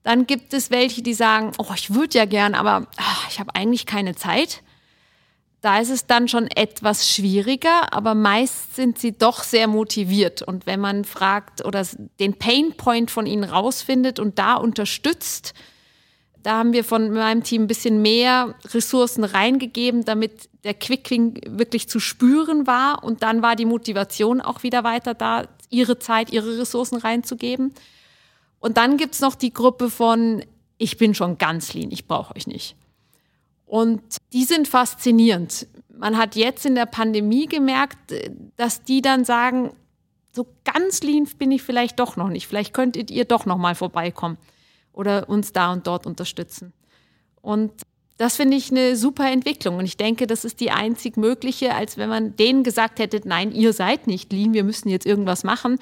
[0.08, 3.54] Dann gibt es welche, die sagen, oh, ich würde ja gern, aber ach, ich habe
[3.54, 4.64] eigentlich keine Zeit.
[5.60, 10.42] Da ist es dann schon etwas schwieriger, aber meist sind sie doch sehr motiviert.
[10.42, 11.86] Und wenn man fragt oder
[12.22, 15.54] den Painpoint von ihnen rausfindet und da unterstützt,
[16.42, 21.90] da haben wir von meinem Team ein bisschen mehr Ressourcen reingegeben, damit der Quickwing wirklich
[21.90, 23.04] zu spüren war.
[23.04, 27.74] Und dann war die Motivation auch wieder weiter da, ihre Zeit, ihre Ressourcen reinzugeben.
[28.60, 30.44] Und dann gibt es noch die Gruppe von,
[30.78, 32.76] ich bin schon ganz lean, ich brauche euch nicht.
[33.66, 34.02] Und
[34.34, 35.68] die sind faszinierend.
[35.90, 37.98] Man hat jetzt in der Pandemie gemerkt,
[38.56, 39.72] dass die dann sagen,
[40.34, 42.48] so ganz lean bin ich vielleicht doch noch nicht.
[42.48, 44.38] Vielleicht könntet ihr doch noch mal vorbeikommen
[44.94, 46.74] oder uns da und dort unterstützen.
[47.42, 47.72] Und
[48.18, 49.78] das finde ich eine super Entwicklung.
[49.78, 53.52] Und ich denke, das ist die einzig mögliche, als wenn man denen gesagt hätte, nein,
[53.52, 55.80] ihr seid nicht lean, wir müssen jetzt irgendwas machen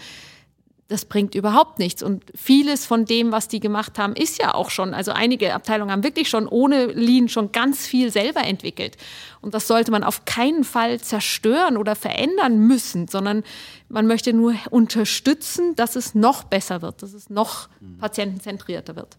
[0.87, 2.03] das bringt überhaupt nichts.
[2.03, 5.91] Und vieles von dem, was die gemacht haben, ist ja auch schon, also einige Abteilungen
[5.91, 8.97] haben wirklich schon ohne Lean schon ganz viel selber entwickelt.
[9.41, 13.43] Und das sollte man auf keinen Fall zerstören oder verändern müssen, sondern
[13.89, 17.67] man möchte nur unterstützen, dass es noch besser wird, dass es noch
[17.99, 19.17] patientenzentrierter wird.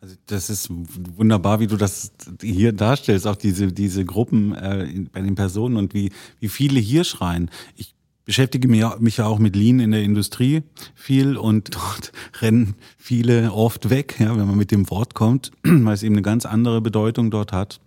[0.00, 5.20] Also das ist wunderbar, wie du das hier darstellst, auch diese, diese Gruppen äh, bei
[5.20, 7.50] den Personen und wie, wie viele hier schreien.
[7.76, 10.62] Ich beschäftige mich ja auch mit Lean in der Industrie
[10.94, 15.94] viel und dort rennen viele oft weg, ja, wenn man mit dem Wort kommt, weil
[15.94, 17.80] es eben eine ganz andere Bedeutung dort hat,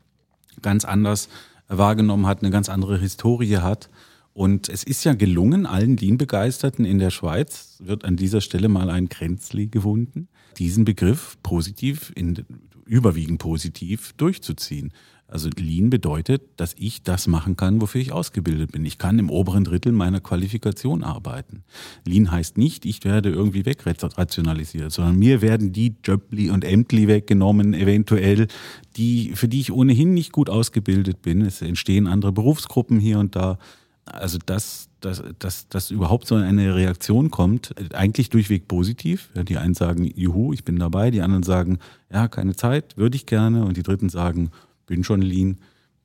[0.61, 1.29] ganz anders
[1.67, 3.89] wahrgenommen hat, eine ganz andere Historie hat.
[4.33, 8.89] Und es ist ja gelungen, allen Lean-Begeisterten in der Schweiz, wird an dieser Stelle mal
[8.89, 12.43] ein Kränzli gewunden, diesen Begriff positiv, in,
[12.85, 14.91] überwiegend positiv durchzuziehen.
[15.27, 18.85] Also Lean bedeutet, dass ich das machen kann, wofür ich ausgebildet bin.
[18.85, 21.63] Ich kann im oberen Drittel meiner Qualifikation arbeiten.
[22.05, 27.73] Lean heißt nicht, ich werde irgendwie wegrationalisiert, sondern mir werden die Jöbli und Ämtli weggenommen,
[27.73, 28.47] eventuell,
[28.95, 31.41] die, für die ich ohnehin nicht gut ausgebildet bin.
[31.41, 33.57] Es entstehen andere Berufsgruppen hier und da.
[34.05, 39.29] Also dass, dass, dass, dass überhaupt so eine Reaktion kommt, eigentlich durchweg positiv.
[39.47, 41.79] Die einen sagen, juhu, ich bin dabei, die anderen sagen,
[42.11, 43.65] ja, keine Zeit, würde ich gerne.
[43.65, 44.51] Und die dritten sagen,
[44.85, 45.59] bin schon lean,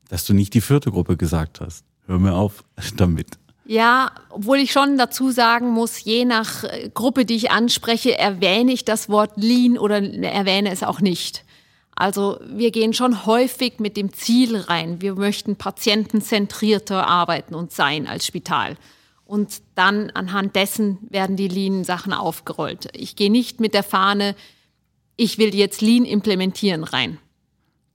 [0.09, 1.85] dass du nicht die vierte Gruppe gesagt hast.
[2.07, 2.65] Hör mir auf
[2.97, 3.39] damit.
[3.65, 8.73] Ja, obwohl ich schon dazu sagen muss, je nach äh, Gruppe, die ich anspreche, erwähne
[8.73, 11.45] ich das Wort lean oder erwähne es auch nicht.
[11.95, 18.07] Also wir gehen schon häufig mit dem Ziel rein, wir möchten patientenzentrierter arbeiten und sein
[18.07, 18.77] als Spital.
[19.27, 22.89] Und dann anhand dessen werden die Lean-Sachen aufgerollt.
[22.95, 24.35] Ich gehe nicht mit der Fahne,
[25.17, 27.19] ich will jetzt Lean implementieren rein.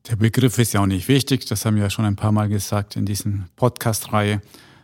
[0.09, 2.49] Der Begriff ist ja auch nicht wichtig, das haben wir ja schon ein paar Mal
[2.49, 4.41] gesagt in diesen Podcast-Reihe,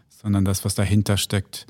[0.08, 1.68] sondern das, was dahinter steckt.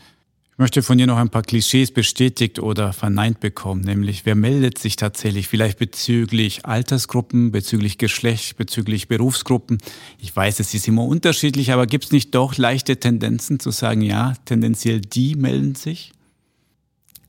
[0.51, 4.77] Ich möchte von dir noch ein paar Klischees bestätigt oder verneint bekommen, nämlich wer meldet
[4.77, 9.79] sich tatsächlich vielleicht bezüglich Altersgruppen, bezüglich Geschlecht, bezüglich Berufsgruppen.
[10.19, 14.01] Ich weiß, es ist immer unterschiedlich, aber gibt es nicht doch leichte Tendenzen zu sagen,
[14.01, 16.11] ja, tendenziell die melden sich?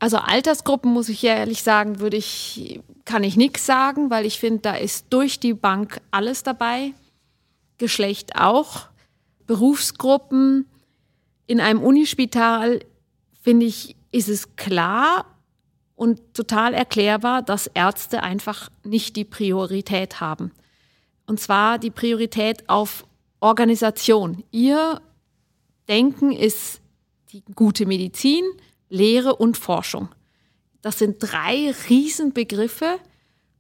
[0.01, 4.63] Also Altersgruppen, muss ich ehrlich sagen, würde ich, kann ich nichts sagen, weil ich finde,
[4.63, 6.95] da ist durch die Bank alles dabei.
[7.77, 8.89] Geschlecht auch.
[9.47, 10.67] Berufsgruppen.
[11.47, 12.81] In einem Unispital,
[13.43, 15.27] finde ich, ist es klar
[15.97, 20.51] und total erklärbar, dass Ärzte einfach nicht die Priorität haben.
[21.27, 23.05] Und zwar die Priorität auf
[23.39, 24.45] Organisation.
[24.51, 25.03] Ihr
[25.89, 26.81] Denken ist
[27.33, 28.45] die gute Medizin,
[28.91, 30.11] Lehre und Forschung.
[30.83, 32.99] Das sind drei Riesenbegriffe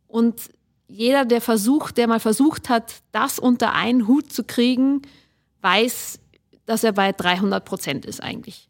[0.06, 0.50] und
[0.88, 5.02] jeder, der versucht, der mal versucht hat, das unter einen Hut zu kriegen,
[5.62, 6.18] weiß,
[6.66, 8.68] dass er bei 300 Prozent ist eigentlich.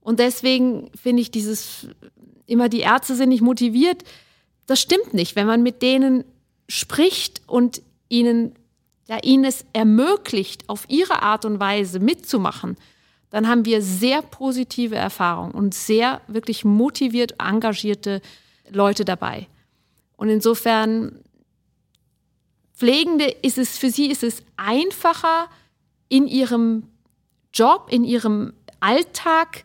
[0.00, 1.88] Und deswegen finde ich dieses,
[2.46, 4.04] immer die Ärzte sind nicht motiviert,
[4.66, 5.34] das stimmt nicht.
[5.34, 6.24] Wenn man mit denen
[6.68, 8.54] spricht und ihnen,
[9.08, 12.76] ja, ihnen es ermöglicht, auf ihre Art und Weise mitzumachen,
[13.30, 18.22] dann haben wir sehr positive Erfahrungen und sehr wirklich motiviert, engagierte
[18.70, 19.46] Leute dabei.
[20.16, 21.20] Und insofern,
[22.74, 25.48] Pflegende ist es, für sie ist es einfacher,
[26.08, 26.84] in ihrem
[27.52, 29.64] Job, in ihrem Alltag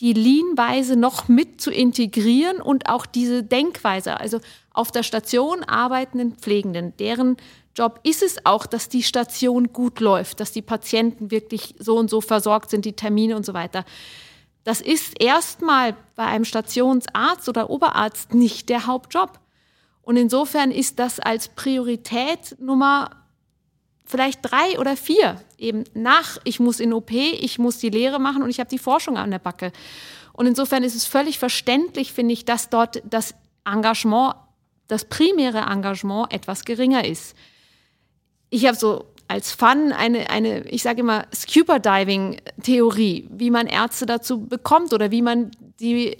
[0.00, 4.40] die Lean-Weise noch mit zu integrieren und auch diese Denkweise, also
[4.72, 7.36] auf der Station arbeitenden Pflegenden, deren
[7.76, 12.10] Job ist es auch, dass die Station gut läuft, dass die Patienten wirklich so und
[12.10, 13.84] so versorgt sind, die Termine und so weiter.
[14.64, 19.38] Das ist erstmal bei einem Stationsarzt oder Oberarzt nicht der Hauptjob.
[20.02, 23.10] Und insofern ist das als Priorität Nummer
[24.08, 28.42] vielleicht drei oder vier eben nach, ich muss in OP, ich muss die Lehre machen
[28.42, 29.70] und ich habe die Forschung an der Backe.
[30.32, 34.34] Und insofern ist es völlig verständlich, finde ich, dass dort das Engagement,
[34.86, 37.36] das primäre Engagement etwas geringer ist.
[38.50, 44.46] Ich habe so als Fun eine, eine ich sage immer, Scuba-Diving-Theorie, wie man Ärzte dazu
[44.46, 46.16] bekommt oder wie man die,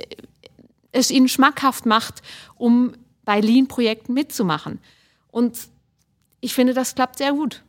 [0.92, 2.22] es ihnen schmackhaft macht,
[2.56, 2.92] um
[3.24, 4.80] bei Lean-Projekten mitzumachen.
[5.30, 5.58] Und
[6.40, 7.62] ich finde, das klappt sehr gut.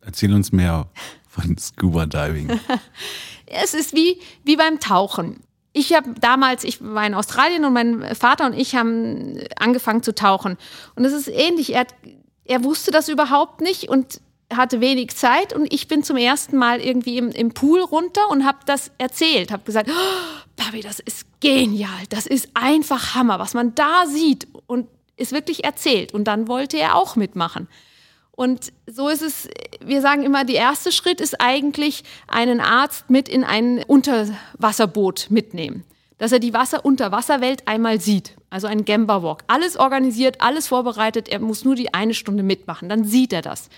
[0.00, 0.88] Erzähl uns mehr
[1.28, 2.60] von Scuba Diving.
[3.46, 5.40] es ist wie, wie beim Tauchen.
[5.72, 10.14] Ich habe damals, ich war in Australien und mein Vater und ich haben angefangen zu
[10.14, 10.56] tauchen.
[10.94, 11.74] Und es ist ähnlich.
[11.74, 11.86] Er,
[12.44, 14.20] er wusste das überhaupt nicht und
[14.52, 18.44] hatte wenig Zeit und ich bin zum ersten Mal irgendwie im, im Pool runter und
[18.44, 23.54] habe das erzählt, habe gesagt, oh, Papi, das ist genial, das ist einfach Hammer, was
[23.54, 26.12] man da sieht und ist wirklich erzählt.
[26.12, 27.68] Und dann wollte er auch mitmachen.
[28.32, 29.48] Und so ist es,
[29.80, 35.84] wir sagen immer, der erste Schritt ist eigentlich, einen Arzt mit in ein Unterwasserboot mitnehmen.
[36.18, 38.36] Dass er die Wasser Unterwasserwelt einmal sieht.
[38.50, 39.42] Also ein Gamba Walk.
[39.48, 41.28] Alles organisiert, alles vorbereitet.
[41.28, 42.88] Er muss nur die eine Stunde mitmachen.
[42.88, 43.68] Dann sieht er das.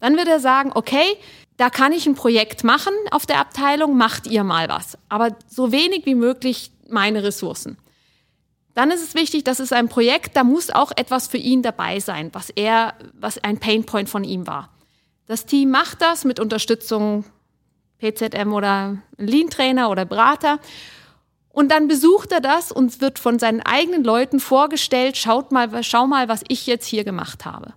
[0.00, 1.16] Dann wird er sagen, okay,
[1.56, 4.96] da kann ich ein Projekt machen auf der Abteilung, macht ihr mal was.
[5.08, 7.78] Aber so wenig wie möglich meine Ressourcen.
[8.74, 11.98] Dann ist es wichtig, dass es ein Projekt, da muss auch etwas für ihn dabei
[11.98, 14.70] sein, was er, was ein Painpoint von ihm war.
[15.26, 17.24] Das Team macht das mit Unterstützung
[17.98, 20.60] PZM oder Lean-Trainer oder Berater.
[21.50, 26.06] Und dann besucht er das und wird von seinen eigenen Leuten vorgestellt, schaut mal, schau
[26.06, 27.74] mal, was ich jetzt hier gemacht habe.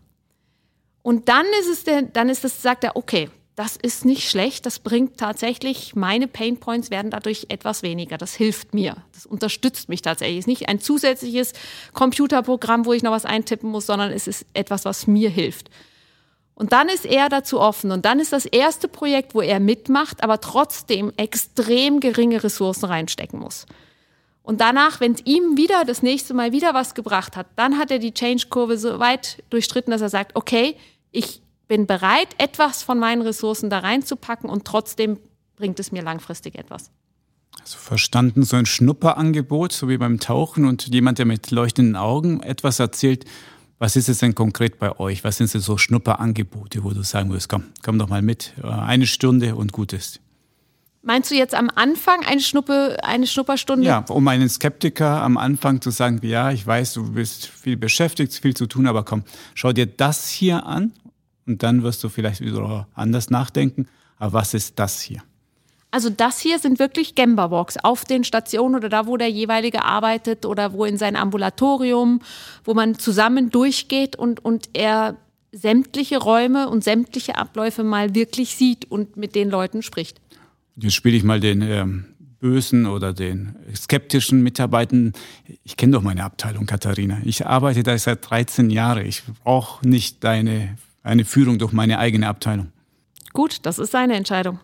[1.02, 4.66] Und dann ist es der, dann ist es, sagt er, okay, das ist nicht schlecht,
[4.66, 8.18] das bringt tatsächlich, meine Painpoints werden dadurch etwas weniger.
[8.18, 10.40] Das hilft mir, das unterstützt mich tatsächlich.
[10.40, 11.54] Es ist nicht ein zusätzliches
[11.94, 15.70] Computerprogramm, wo ich noch was eintippen muss, sondern es ist etwas, was mir hilft.
[16.62, 20.24] Und dann ist er dazu offen und dann ist das erste Projekt, wo er mitmacht,
[20.24, 23.65] aber trotzdem extrem geringe Ressourcen reinstecken muss.
[24.43, 27.89] Und danach, wenn es ihm wieder das nächste Mal wieder was gebracht hat, dann hat
[27.89, 30.76] er die Change-Kurve so weit durchstritten, dass er sagt, okay,
[31.10, 35.17] ich bin bereit, etwas von meinen Ressourcen da reinzupacken und trotzdem
[35.56, 36.91] bringt es mir langfristig etwas.
[37.60, 42.43] Also verstanden, so ein Schnupperangebot, so wie beim Tauchen und jemand, der mit leuchtenden Augen
[42.43, 43.26] etwas erzählt.
[43.82, 45.24] Was ist es denn konkret bei euch?
[45.24, 48.67] Was sind denn so Schnupperangebote, wo du sagen würdest, komm, komm doch mal mit, äh,
[48.67, 50.22] eine Stunde und gut ist?
[51.02, 53.84] Meinst du jetzt am Anfang eine, Schnuppe, eine Schnupperstunde?
[53.84, 58.36] Ja, um einen Skeptiker am Anfang zu sagen, ja, ich weiß, du bist viel beschäftigt,
[58.36, 59.24] viel zu tun, aber komm,
[59.56, 60.91] schau dir das hier an
[61.48, 63.88] und dann wirst du vielleicht wieder anders nachdenken.
[64.20, 65.24] Aber was ist das hier?
[65.91, 70.45] Also das hier sind wirklich Gemba-Walks auf den Stationen oder da, wo der jeweilige arbeitet
[70.45, 72.21] oder wo in sein Ambulatorium,
[72.63, 75.17] wo man zusammen durchgeht und, und er
[75.52, 80.21] sämtliche Räume und sämtliche Abläufe mal wirklich sieht und mit den Leuten spricht.
[80.77, 82.06] Jetzt spiele ich mal den ähm,
[82.39, 85.12] bösen oder den skeptischen Mitarbeitern.
[85.65, 87.19] Ich kenne doch meine Abteilung, Katharina.
[87.25, 89.06] Ich arbeite da seit 13 Jahren.
[89.06, 92.71] Ich brauche nicht deine eine Führung durch meine eigene Abteilung.
[93.33, 94.60] Gut, das ist seine Entscheidung.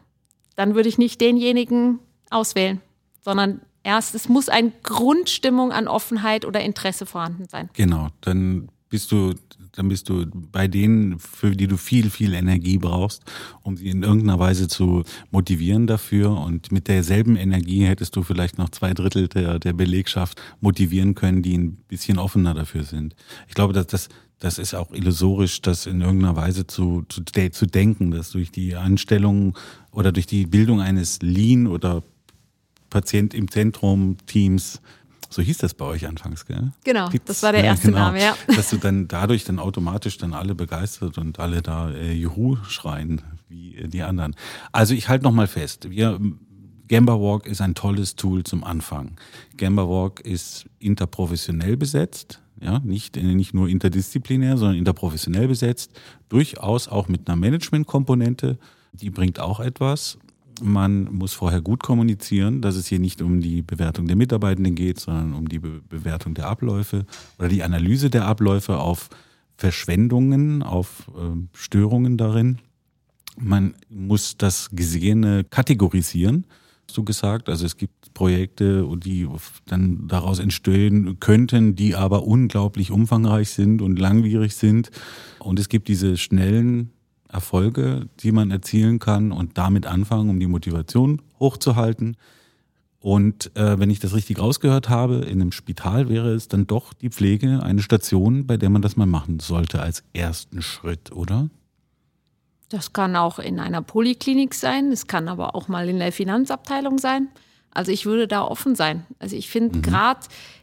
[0.57, 1.99] Dann würde ich nicht denjenigen
[2.29, 2.81] auswählen,
[3.21, 7.69] sondern erst, es muss eine Grundstimmung an Offenheit oder Interesse vorhanden sein.
[7.73, 9.33] Genau, dann bist du,
[9.73, 13.23] dann bist du bei denen, für die du viel, viel Energie brauchst,
[13.61, 16.31] um sie in irgendeiner Weise zu motivieren dafür.
[16.31, 21.43] Und mit derselben Energie hättest du vielleicht noch zwei Drittel der, der Belegschaft motivieren können,
[21.43, 23.15] die ein bisschen offener dafür sind.
[23.47, 27.65] Ich glaube, dass das, das ist auch illusorisch, das in irgendeiner Weise zu, zu, zu
[27.65, 29.57] denken, dass durch die Anstellung
[29.91, 32.03] oder durch die Bildung eines Lean oder
[32.89, 34.81] Patient im Zentrum, Teams.
[35.29, 36.71] So hieß das bei euch anfangs, gell?
[36.83, 37.27] Genau, Gibt's?
[37.27, 38.05] das war der erste ja, genau.
[38.05, 38.37] Name, ja.
[38.55, 43.21] Dass du dann dadurch dann automatisch dann alle begeistert und alle da äh, Juhu schreien,
[43.49, 44.35] wie äh, die anderen.
[44.71, 46.19] Also ich halte nochmal fest, wir
[46.87, 49.17] Gamba Walk ist ein tolles Tool zum Anfang.
[49.57, 55.91] Gamba Walk ist interprofessionell besetzt, ja, nicht, nicht nur interdisziplinär, sondern interprofessionell besetzt,
[56.29, 58.57] durchaus auch mit einer Management-Komponente,
[58.93, 60.17] die bringt auch etwas.
[60.61, 64.99] Man muss vorher gut kommunizieren, dass es hier nicht um die Bewertung der Mitarbeitenden geht,
[64.99, 67.05] sondern um die Be Bewertung der Abläufe
[67.37, 69.09] oder die Analyse der Abläufe auf
[69.55, 72.57] Verschwendungen, auf äh, Störungen darin.
[73.39, 76.45] Man muss das Gesehene kategorisieren
[76.91, 77.49] so gesagt.
[77.49, 79.27] Also es gibt Projekte, die
[79.65, 84.91] dann daraus entstehen könnten, die aber unglaublich umfangreich sind und langwierig sind.
[85.39, 86.91] Und es gibt diese schnellen
[87.29, 92.15] Erfolge, die man erzielen kann und damit anfangen, um die Motivation hochzuhalten.
[92.99, 96.93] Und äh, wenn ich das richtig rausgehört habe, in einem Spital wäre es dann doch
[96.93, 101.49] die Pflege, eine Station, bei der man das mal machen sollte als ersten Schritt, oder?
[102.69, 106.97] Das kann auch in einer Poliklinik sein, es kann aber auch mal in der Finanzabteilung
[106.97, 107.29] sein.
[107.71, 109.05] Also ich würde da offen sein.
[109.19, 109.81] Also ich finde mhm.
[109.83, 110.21] gerade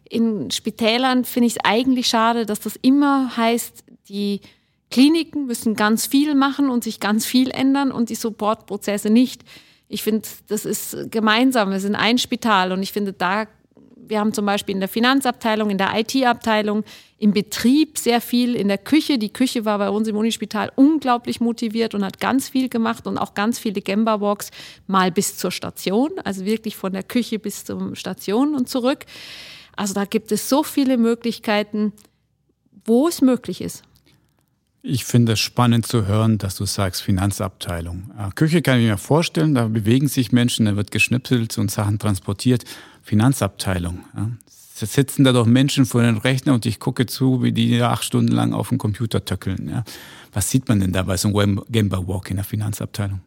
[0.08, 4.40] in Spitälern finde ich es eigentlich schade, dass das immer heißt, die
[4.90, 9.42] Kliniken müssen ganz viel machen und sich ganz viel ändern und die Supportprozesse nicht.
[9.88, 11.70] Ich finde, das ist gemeinsam.
[11.70, 13.46] Wir sind ein Spital und ich finde, da
[14.08, 16.84] wir haben zum Beispiel in der Finanzabteilung, in der IT-Abteilung,
[17.18, 19.18] im Betrieb sehr viel, in der Küche.
[19.18, 23.18] Die Küche war bei uns im Unispital unglaublich motiviert und hat ganz viel gemacht und
[23.18, 24.50] auch ganz viele Gemba-Walks
[24.86, 29.06] mal bis zur Station, also wirklich von der Küche bis zur Station und zurück.
[29.76, 31.92] Also da gibt es so viele Möglichkeiten,
[32.84, 33.82] wo es möglich ist.
[34.86, 38.10] Ich finde es spannend zu hören, dass du sagst Finanzabteilung.
[38.34, 42.64] Küche kann ich mir vorstellen, da bewegen sich Menschen, da wird geschnipselt und Sachen transportiert.
[43.04, 44.00] Finanzabteilung.
[44.16, 44.30] Ja.
[44.80, 47.90] Da sitzen da doch Menschen vor den Rechner und ich gucke zu, wie die da
[47.90, 49.68] acht Stunden lang auf dem Computer töckeln.
[49.68, 49.84] Ja.
[50.32, 53.20] Was sieht man denn da bei so einem Gamber Walk in der Finanzabteilung?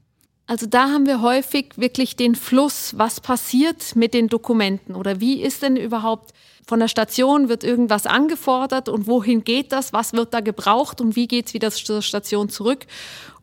[0.47, 5.41] Also da haben wir häufig wirklich den Fluss, was passiert mit den Dokumenten oder wie
[5.41, 6.33] ist denn überhaupt
[6.67, 11.15] von der Station wird irgendwas angefordert und wohin geht das, was wird da gebraucht und
[11.15, 12.85] wie geht es wieder zur Station zurück.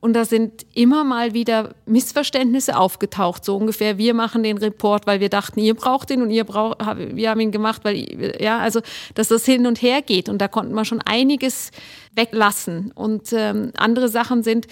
[0.00, 5.20] Und da sind immer mal wieder Missverständnisse aufgetaucht, so ungefähr, wir machen den Report, weil
[5.20, 8.82] wir dachten, ihr braucht ihn und ihr braucht, wir haben ihn gemacht, weil, ja, also,
[9.14, 10.28] dass das hin und her geht.
[10.28, 11.70] Und da konnten wir schon einiges
[12.14, 12.92] weglassen.
[12.94, 14.66] Und ähm, andere Sachen sind,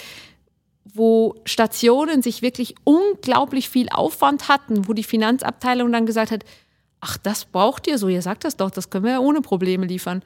[0.84, 6.44] wo Stationen sich wirklich unglaublich viel Aufwand hatten, wo die Finanzabteilung dann gesagt hat,
[7.00, 9.86] ach, das braucht ihr so, ihr sagt das doch, das können wir ja ohne Probleme
[9.86, 10.22] liefern.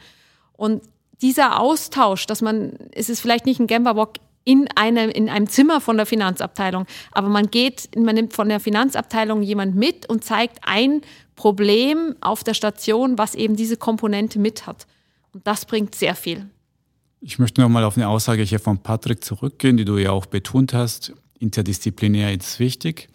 [0.53, 0.83] Und
[1.23, 5.81] dieser Austausch, dass man, es ist vielleicht nicht ein Gemberbock in einem, in einem Zimmer
[5.81, 6.87] von der Finanzabteilung.
[7.11, 11.03] Aber man geht, man nimmt von der Finanzabteilung jemand mit und zeigt ein
[11.35, 14.87] Problem auf der Station, was eben diese Komponente mit hat.
[15.33, 16.49] Und das bringt sehr viel.
[17.29, 20.73] Ich möchte nochmal auf eine Aussage hier von Patrick zurückgehen, die du ja auch betont
[20.73, 21.13] hast.
[21.41, 23.09] Interdisziplinär ist wichtig.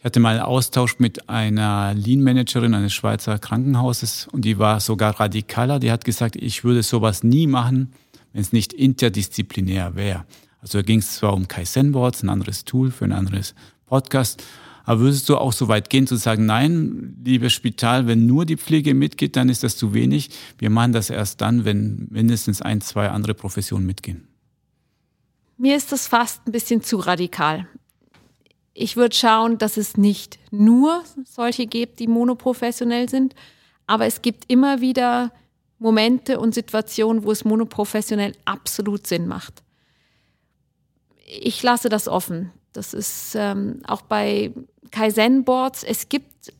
[0.00, 5.20] Ich hatte mal einen Austausch mit einer Lean-Managerin eines Schweizer Krankenhauses und die war sogar
[5.20, 5.78] radikaler.
[5.78, 7.92] Die hat gesagt, ich würde sowas nie machen,
[8.32, 10.24] wenn es nicht interdisziplinär wäre.
[10.60, 13.54] Also da ging es zwar um Kaizen-Boards, ein anderes Tool für ein anderes
[13.86, 14.42] Podcast,
[14.86, 18.56] aber würdest du auch so weit gehen zu sagen, nein, liebes Spital, wenn nur die
[18.56, 20.30] Pflege mitgeht, dann ist das zu wenig.
[20.58, 24.26] Wir machen das erst dann, wenn mindestens ein, zwei andere Professionen mitgehen.
[25.58, 27.66] Mir ist das fast ein bisschen zu radikal.
[28.72, 33.34] Ich würde schauen, dass es nicht nur solche gibt, die monoprofessionell sind,
[33.86, 35.32] aber es gibt immer wieder
[35.78, 39.62] Momente und Situationen, wo es monoprofessionell absolut Sinn macht
[41.26, 42.52] ich lasse das offen.
[42.76, 44.52] Das ist ähm, auch bei
[44.90, 45.82] Kaizen-Boards.
[45.82, 46.52] Es gibt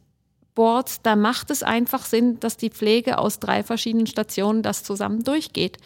[0.54, 5.22] Boards, da macht es einfach Sinn, dass die Pflege aus drei verschiedenen Stationen das zusammen
[5.22, 5.76] durchgeht.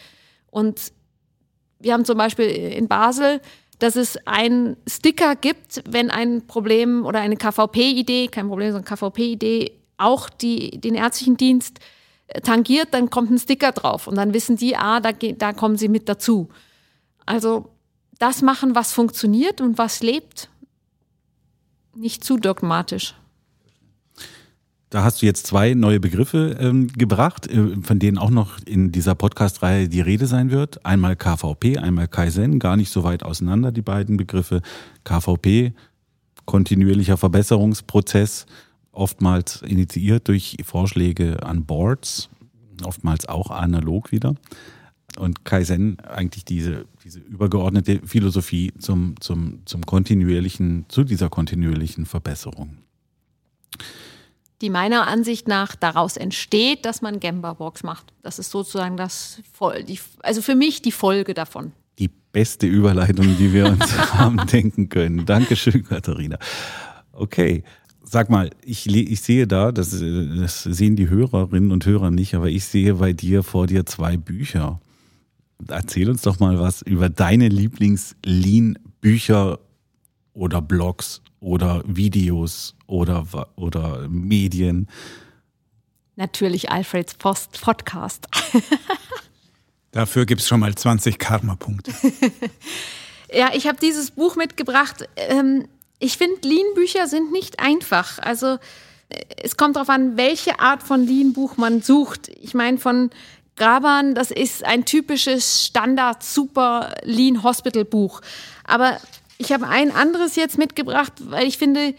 [0.49, 0.93] Und
[1.79, 3.41] wir haben zum Beispiel in Basel,
[3.79, 9.71] dass es einen Sticker gibt, wenn ein Problem oder eine KVP-Idee, kein Problem, sondern KVP-Idee,
[9.97, 11.79] auch die, den ärztlichen Dienst
[12.27, 15.77] äh, tangiert, dann kommt ein Sticker drauf und dann wissen die, ah, da, da kommen
[15.77, 16.49] sie mit dazu.
[17.25, 17.69] Also
[18.21, 20.49] das machen, was funktioniert und was lebt.
[21.95, 23.15] Nicht zu dogmatisch.
[24.91, 28.91] Da hast du jetzt zwei neue Begriffe ähm, gebracht, äh, von denen auch noch in
[28.91, 30.85] dieser Podcast-Reihe die Rede sein wird.
[30.85, 34.61] Einmal KVP, einmal Kaizen, gar nicht so weit auseinander, die beiden Begriffe.
[35.05, 35.73] KVP,
[36.45, 38.45] kontinuierlicher Verbesserungsprozess,
[38.91, 42.29] oftmals initiiert durch Vorschläge an Boards,
[42.83, 44.35] oftmals auch analog wieder
[45.17, 52.77] und Kaizen eigentlich diese, diese übergeordnete Philosophie zum, zum, zum kontinuierlichen, zu dieser kontinuierlichen Verbesserung.
[54.61, 58.13] die meiner Ansicht nach daraus entsteht, dass man Walks macht.
[58.21, 59.41] Das ist sozusagen das,
[60.19, 61.71] also für mich die Folge davon.
[61.97, 65.25] Die beste Überleitung, die wir uns haben denken können.
[65.25, 66.37] Dankeschön, Katharina.
[67.11, 67.63] Okay.
[68.03, 72.49] Sag mal, ich, ich sehe da, das, das sehen die Hörerinnen und Hörer nicht, aber
[72.49, 74.81] ich sehe bei dir vor dir zwei Bücher.
[75.67, 79.59] Erzähl uns doch mal was über deine Lieblings-Lean-Bücher
[80.33, 84.87] oder Blogs oder Videos oder, oder Medien.
[86.15, 88.27] Natürlich Alfreds Post Podcast.
[89.91, 91.93] Dafür gibt es schon mal 20 Karma-Punkte.
[93.33, 95.07] ja, ich habe dieses Buch mitgebracht.
[95.15, 95.67] Ähm,
[95.99, 98.19] ich finde, Lean-Bücher sind nicht einfach.
[98.19, 98.57] Also
[99.09, 102.29] äh, es kommt darauf an, welche Art von Lean-Buch man sucht.
[102.39, 103.09] Ich meine, von
[103.61, 108.21] Graban, das ist ein typisches Standard super Lean Hospital Buch.
[108.63, 108.97] Aber
[109.37, 111.93] ich habe ein anderes jetzt mitgebracht, weil ich finde,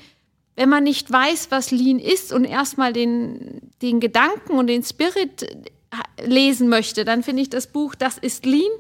[0.57, 5.69] wenn man nicht weiß, was Lean ist und erstmal den, den Gedanken und den Spirit
[6.21, 8.73] lesen möchte, dann finde ich das Buch Das ist Lean,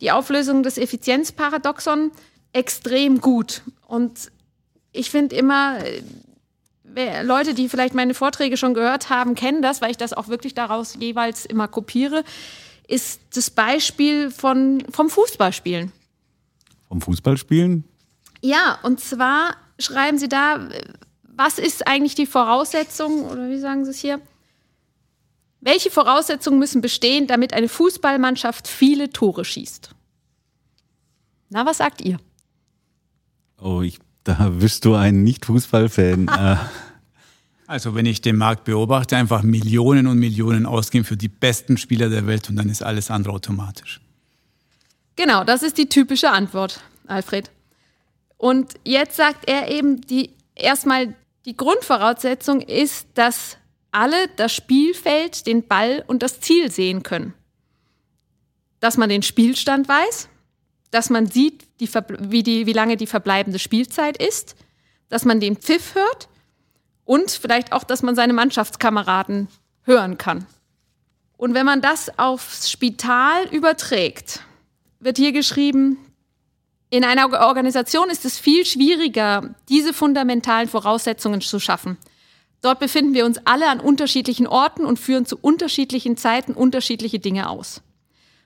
[0.00, 2.10] die Auflösung des Effizienzparadoxon,
[2.54, 3.60] extrem gut.
[3.86, 4.32] Und
[4.92, 5.76] ich finde immer,
[7.22, 10.54] Leute, die vielleicht meine Vorträge schon gehört haben, kennen das, weil ich das auch wirklich
[10.54, 12.24] daraus jeweils immer kopiere,
[12.86, 15.92] ist das Beispiel von, vom Fußballspielen.
[16.88, 17.84] Vom Fußballspielen?
[18.42, 20.68] Ja, und zwar schreiben Sie da,
[21.22, 24.20] was ist eigentlich die Voraussetzung, oder wie sagen Sie es hier?
[25.60, 29.90] Welche Voraussetzungen müssen bestehen, damit eine Fußballmannschaft viele Tore schießt?
[31.48, 32.18] Na, was sagt ihr?
[33.58, 36.30] Oh, ich da bist du ein Nicht-Fußball-Fan.
[37.66, 42.10] Also wenn ich den Markt beobachte, einfach Millionen und Millionen ausgeben für die besten Spieler
[42.10, 44.00] der Welt und dann ist alles andere automatisch.
[45.16, 47.50] Genau, das ist die typische Antwort, Alfred.
[48.36, 51.14] Und jetzt sagt er eben, die erstmal
[51.46, 53.56] die Grundvoraussetzung ist, dass
[53.92, 57.32] alle das Spielfeld, den Ball und das Ziel sehen können.
[58.80, 60.28] Dass man den Spielstand weiß,
[60.90, 61.88] dass man sieht, die,
[62.18, 64.56] wie, die, wie lange die verbleibende Spielzeit ist,
[65.08, 66.28] dass man den Pfiff hört
[67.04, 69.48] und vielleicht auch, dass man seine Mannschaftskameraden
[69.82, 70.46] hören kann.
[71.36, 74.40] Und wenn man das aufs Spital überträgt,
[75.00, 75.98] wird hier geschrieben,
[76.90, 81.98] in einer Organisation ist es viel schwieriger, diese fundamentalen Voraussetzungen zu schaffen.
[82.62, 87.50] Dort befinden wir uns alle an unterschiedlichen Orten und führen zu unterschiedlichen Zeiten unterschiedliche Dinge
[87.50, 87.82] aus.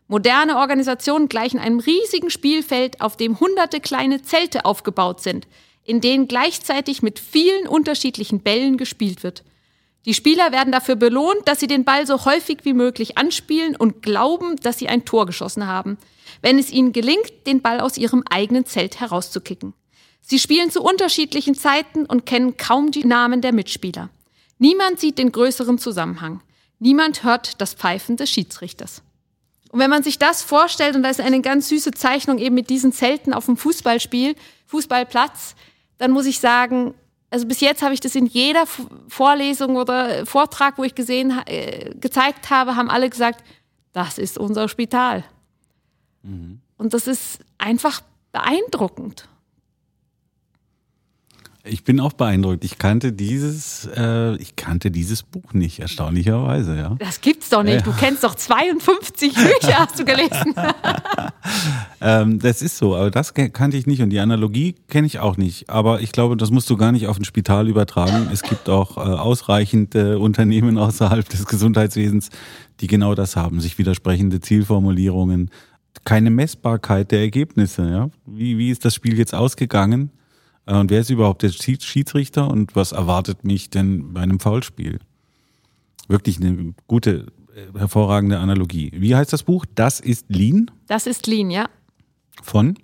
[0.08, 5.46] Moderne Organisationen gleichen einem riesigen Spielfeld, auf dem hunderte kleine Zelte aufgebaut sind,
[5.88, 9.42] in denen gleichzeitig mit vielen unterschiedlichen Bällen gespielt wird.
[10.04, 14.02] Die Spieler werden dafür belohnt, dass sie den Ball so häufig wie möglich anspielen und
[14.02, 15.96] glauben, dass sie ein Tor geschossen haben,
[16.42, 19.72] wenn es ihnen gelingt, den Ball aus ihrem eigenen Zelt herauszukicken.
[20.20, 24.10] Sie spielen zu unterschiedlichen Zeiten und kennen kaum die Namen der Mitspieler.
[24.58, 26.42] Niemand sieht den größeren Zusammenhang.
[26.78, 29.02] Niemand hört das Pfeifen des Schiedsrichters.
[29.70, 32.68] Und wenn man sich das vorstellt, und da ist eine ganz süße Zeichnung eben mit
[32.68, 34.34] diesen Zelten auf dem Fußballspiel,
[34.66, 35.54] Fußballplatz,
[35.98, 36.94] dann muss ich sagen,
[37.30, 38.64] also bis jetzt habe ich das in jeder
[39.08, 43.44] Vorlesung oder Vortrag, wo ich gesehen, äh, gezeigt habe, haben alle gesagt,
[43.92, 45.24] das ist unser Spital.
[46.22, 46.60] Mhm.
[46.78, 48.00] Und das ist einfach
[48.32, 49.28] beeindruckend.
[51.68, 52.64] Ich bin auch beeindruckt.
[52.64, 56.96] Ich kannte dieses, äh, ich kannte dieses Buch nicht, erstaunlicherweise, ja.
[56.98, 57.74] Das gibt's doch nicht.
[57.76, 57.80] Ja.
[57.82, 60.54] Du kennst doch 52 Bücher, hast du gelesen.
[62.00, 65.36] ähm, das ist so, aber das kannte ich nicht und die Analogie kenne ich auch
[65.36, 65.70] nicht.
[65.70, 68.28] Aber ich glaube, das musst du gar nicht auf ein Spital übertragen.
[68.32, 72.30] Es gibt auch äh, ausreichend äh, Unternehmen außerhalb des Gesundheitswesens,
[72.80, 75.50] die genau das haben, sich widersprechende Zielformulierungen,
[76.04, 77.88] keine Messbarkeit der Ergebnisse.
[77.88, 78.10] Ja?
[78.26, 80.10] Wie, wie ist das Spiel jetzt ausgegangen?
[80.68, 85.00] Äh, und wer ist überhaupt der Schiedsrichter und was erwartet mich denn bei einem Foulspiel?
[86.06, 88.92] Wirklich eine gute, äh, hervorragende Analogie.
[88.94, 89.64] Wie heißt das Buch?
[89.74, 90.70] Das ist Lean?
[90.86, 91.68] Das ist Lean, ja.
[92.42, 92.78] Von?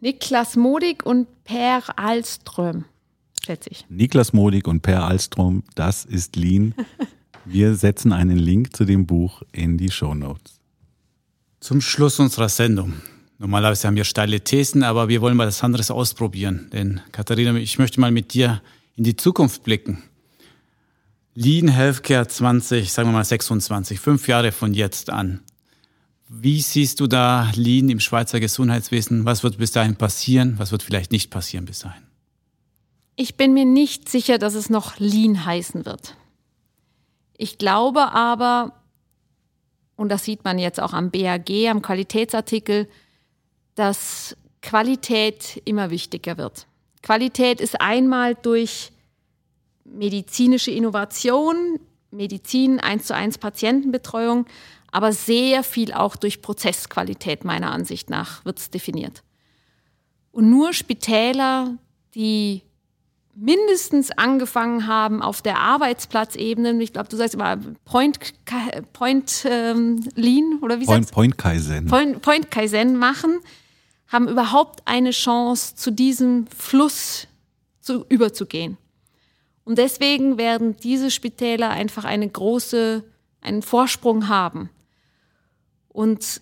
[0.00, 2.84] Niklas Modig und Per Alström,
[3.44, 3.84] schätze ich.
[3.88, 6.74] Niklas Modig und Per Alström, das ist Lean.
[7.44, 10.60] Wir setzen einen Link zu dem Buch in die Show Notes.
[11.60, 12.92] Zum Schluss unserer Sendung
[13.38, 16.68] Normalerweise haben wir steile Thesen, aber wir wollen mal das anderes ausprobieren.
[16.72, 18.60] Denn Katharina, ich möchte mal mit dir
[18.96, 20.02] in die Zukunft blicken.
[21.34, 25.40] Lean Healthcare 20, sagen wir mal 26, fünf Jahre von jetzt an.
[26.28, 29.24] Wie siehst du da Lean im Schweizer Gesundheitswesen?
[29.24, 30.58] Was wird bis dahin passieren?
[30.58, 32.02] Was wird vielleicht nicht passieren bis dahin?
[33.14, 36.16] Ich bin mir nicht sicher, dass es noch Lean heißen wird.
[37.36, 38.74] Ich glaube aber,
[39.94, 42.88] und das sieht man jetzt auch am BAG, am Qualitätsartikel,
[43.78, 46.66] dass Qualität immer wichtiger wird.
[47.02, 48.90] Qualität ist einmal durch
[49.84, 51.78] medizinische Innovation,
[52.10, 54.46] Medizin, eins zu eins Patientenbetreuung,
[54.90, 59.22] aber sehr viel auch durch Prozessqualität meiner Ansicht nach wird es definiert.
[60.32, 61.74] Und nur Spitäler,
[62.14, 62.62] die
[63.34, 68.18] mindestens angefangen haben auf der Arbeitsplatzebene, ich glaube, du sagst immer Point,
[68.92, 71.86] Point ähm, Lean oder wie Point, sagst Point Kaizen.
[71.86, 73.38] Point, Point Kaizen machen,
[74.08, 77.28] haben überhaupt eine Chance, zu diesem Fluss
[77.80, 78.78] zu, überzugehen.
[79.64, 83.04] Und deswegen werden diese Spitäler einfach eine große,
[83.42, 84.70] einen Vorsprung haben.
[85.88, 86.40] Und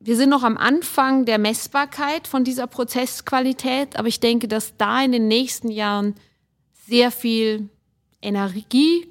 [0.00, 5.02] wir sind noch am Anfang der Messbarkeit von dieser Prozessqualität, aber ich denke, dass da
[5.02, 6.14] in den nächsten Jahren
[6.88, 7.68] sehr viel
[8.20, 9.08] Energie,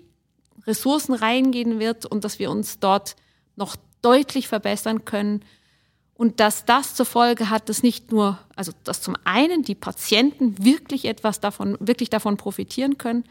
[0.68, 3.16] Ressourcen reingehen wird und dass wir uns dort
[3.56, 5.44] noch deutlich verbessern können
[6.16, 10.64] und dass das zur Folge hat, dass nicht nur, also dass zum einen die Patienten
[10.64, 13.26] wirklich etwas davon, wirklich davon profitieren können,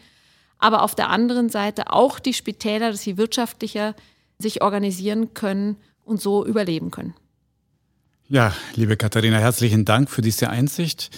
[0.59, 3.95] aber auf der anderen Seite auch die Spitäler, dass sie wirtschaftlicher
[4.39, 7.14] sich organisieren können und so überleben können.
[8.28, 11.11] Ja, liebe Katharina, herzlichen Dank für diese Einsicht.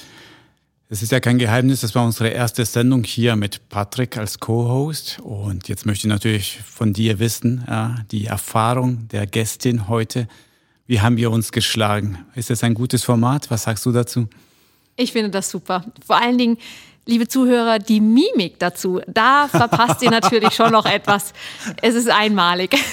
[0.89, 5.19] Es ist ja kein Geheimnis, das war unsere erste Sendung hier mit Patrick als Co-Host.
[5.21, 10.29] Und jetzt möchte ich natürlich von dir wissen, ja, die Erfahrung der Gästin heute.
[10.87, 12.19] Wie haben wir uns geschlagen?
[12.35, 13.51] Ist das ein gutes Format?
[13.51, 14.29] Was sagst du dazu?
[14.97, 15.85] Ich finde das super.
[16.05, 16.59] Vor allen Dingen,
[17.07, 19.01] liebe Zuhörer, die Mimik dazu.
[19.07, 21.33] Da verpasst ihr natürlich schon noch etwas.
[21.83, 22.77] Es ist einmalig.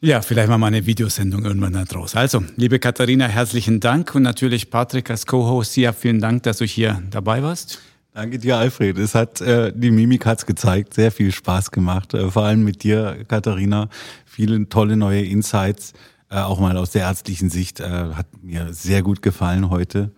[0.00, 2.14] Ja, vielleicht machen wir eine Videosendung irgendwann da draus.
[2.14, 5.78] Also, liebe Katharina, herzlichen Dank und natürlich Patrick als Co-Host.
[5.78, 7.80] Ja, vielen Dank, dass du hier dabei warst.
[8.14, 8.96] Danke dir, Alfred.
[8.96, 12.14] Es hat äh, die Mimik hat's gezeigt, sehr viel Spaß gemacht.
[12.14, 13.88] Äh, vor allem mit dir, Katharina,
[14.24, 15.94] viele tolle neue Insights,
[16.30, 17.80] äh, auch mal aus der ärztlichen Sicht.
[17.80, 20.12] Äh, hat mir sehr gut gefallen heute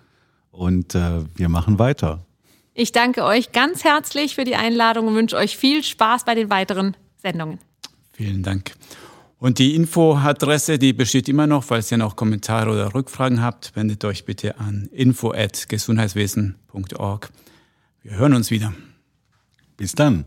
[0.50, 2.26] und äh, wir machen weiter.
[2.74, 6.50] Ich danke euch ganz herzlich für die Einladung und wünsche euch viel Spaß bei den
[6.50, 7.60] weiteren Sendungen.
[8.12, 8.72] Vielen Dank.
[9.38, 11.64] Und die Infoadresse, die besteht immer noch.
[11.64, 17.30] Falls ihr noch Kommentare oder Rückfragen habt, wendet euch bitte an info@gesundheitswesen.org.
[18.06, 18.72] Wir hören uns wieder.
[19.76, 20.26] Bis dann.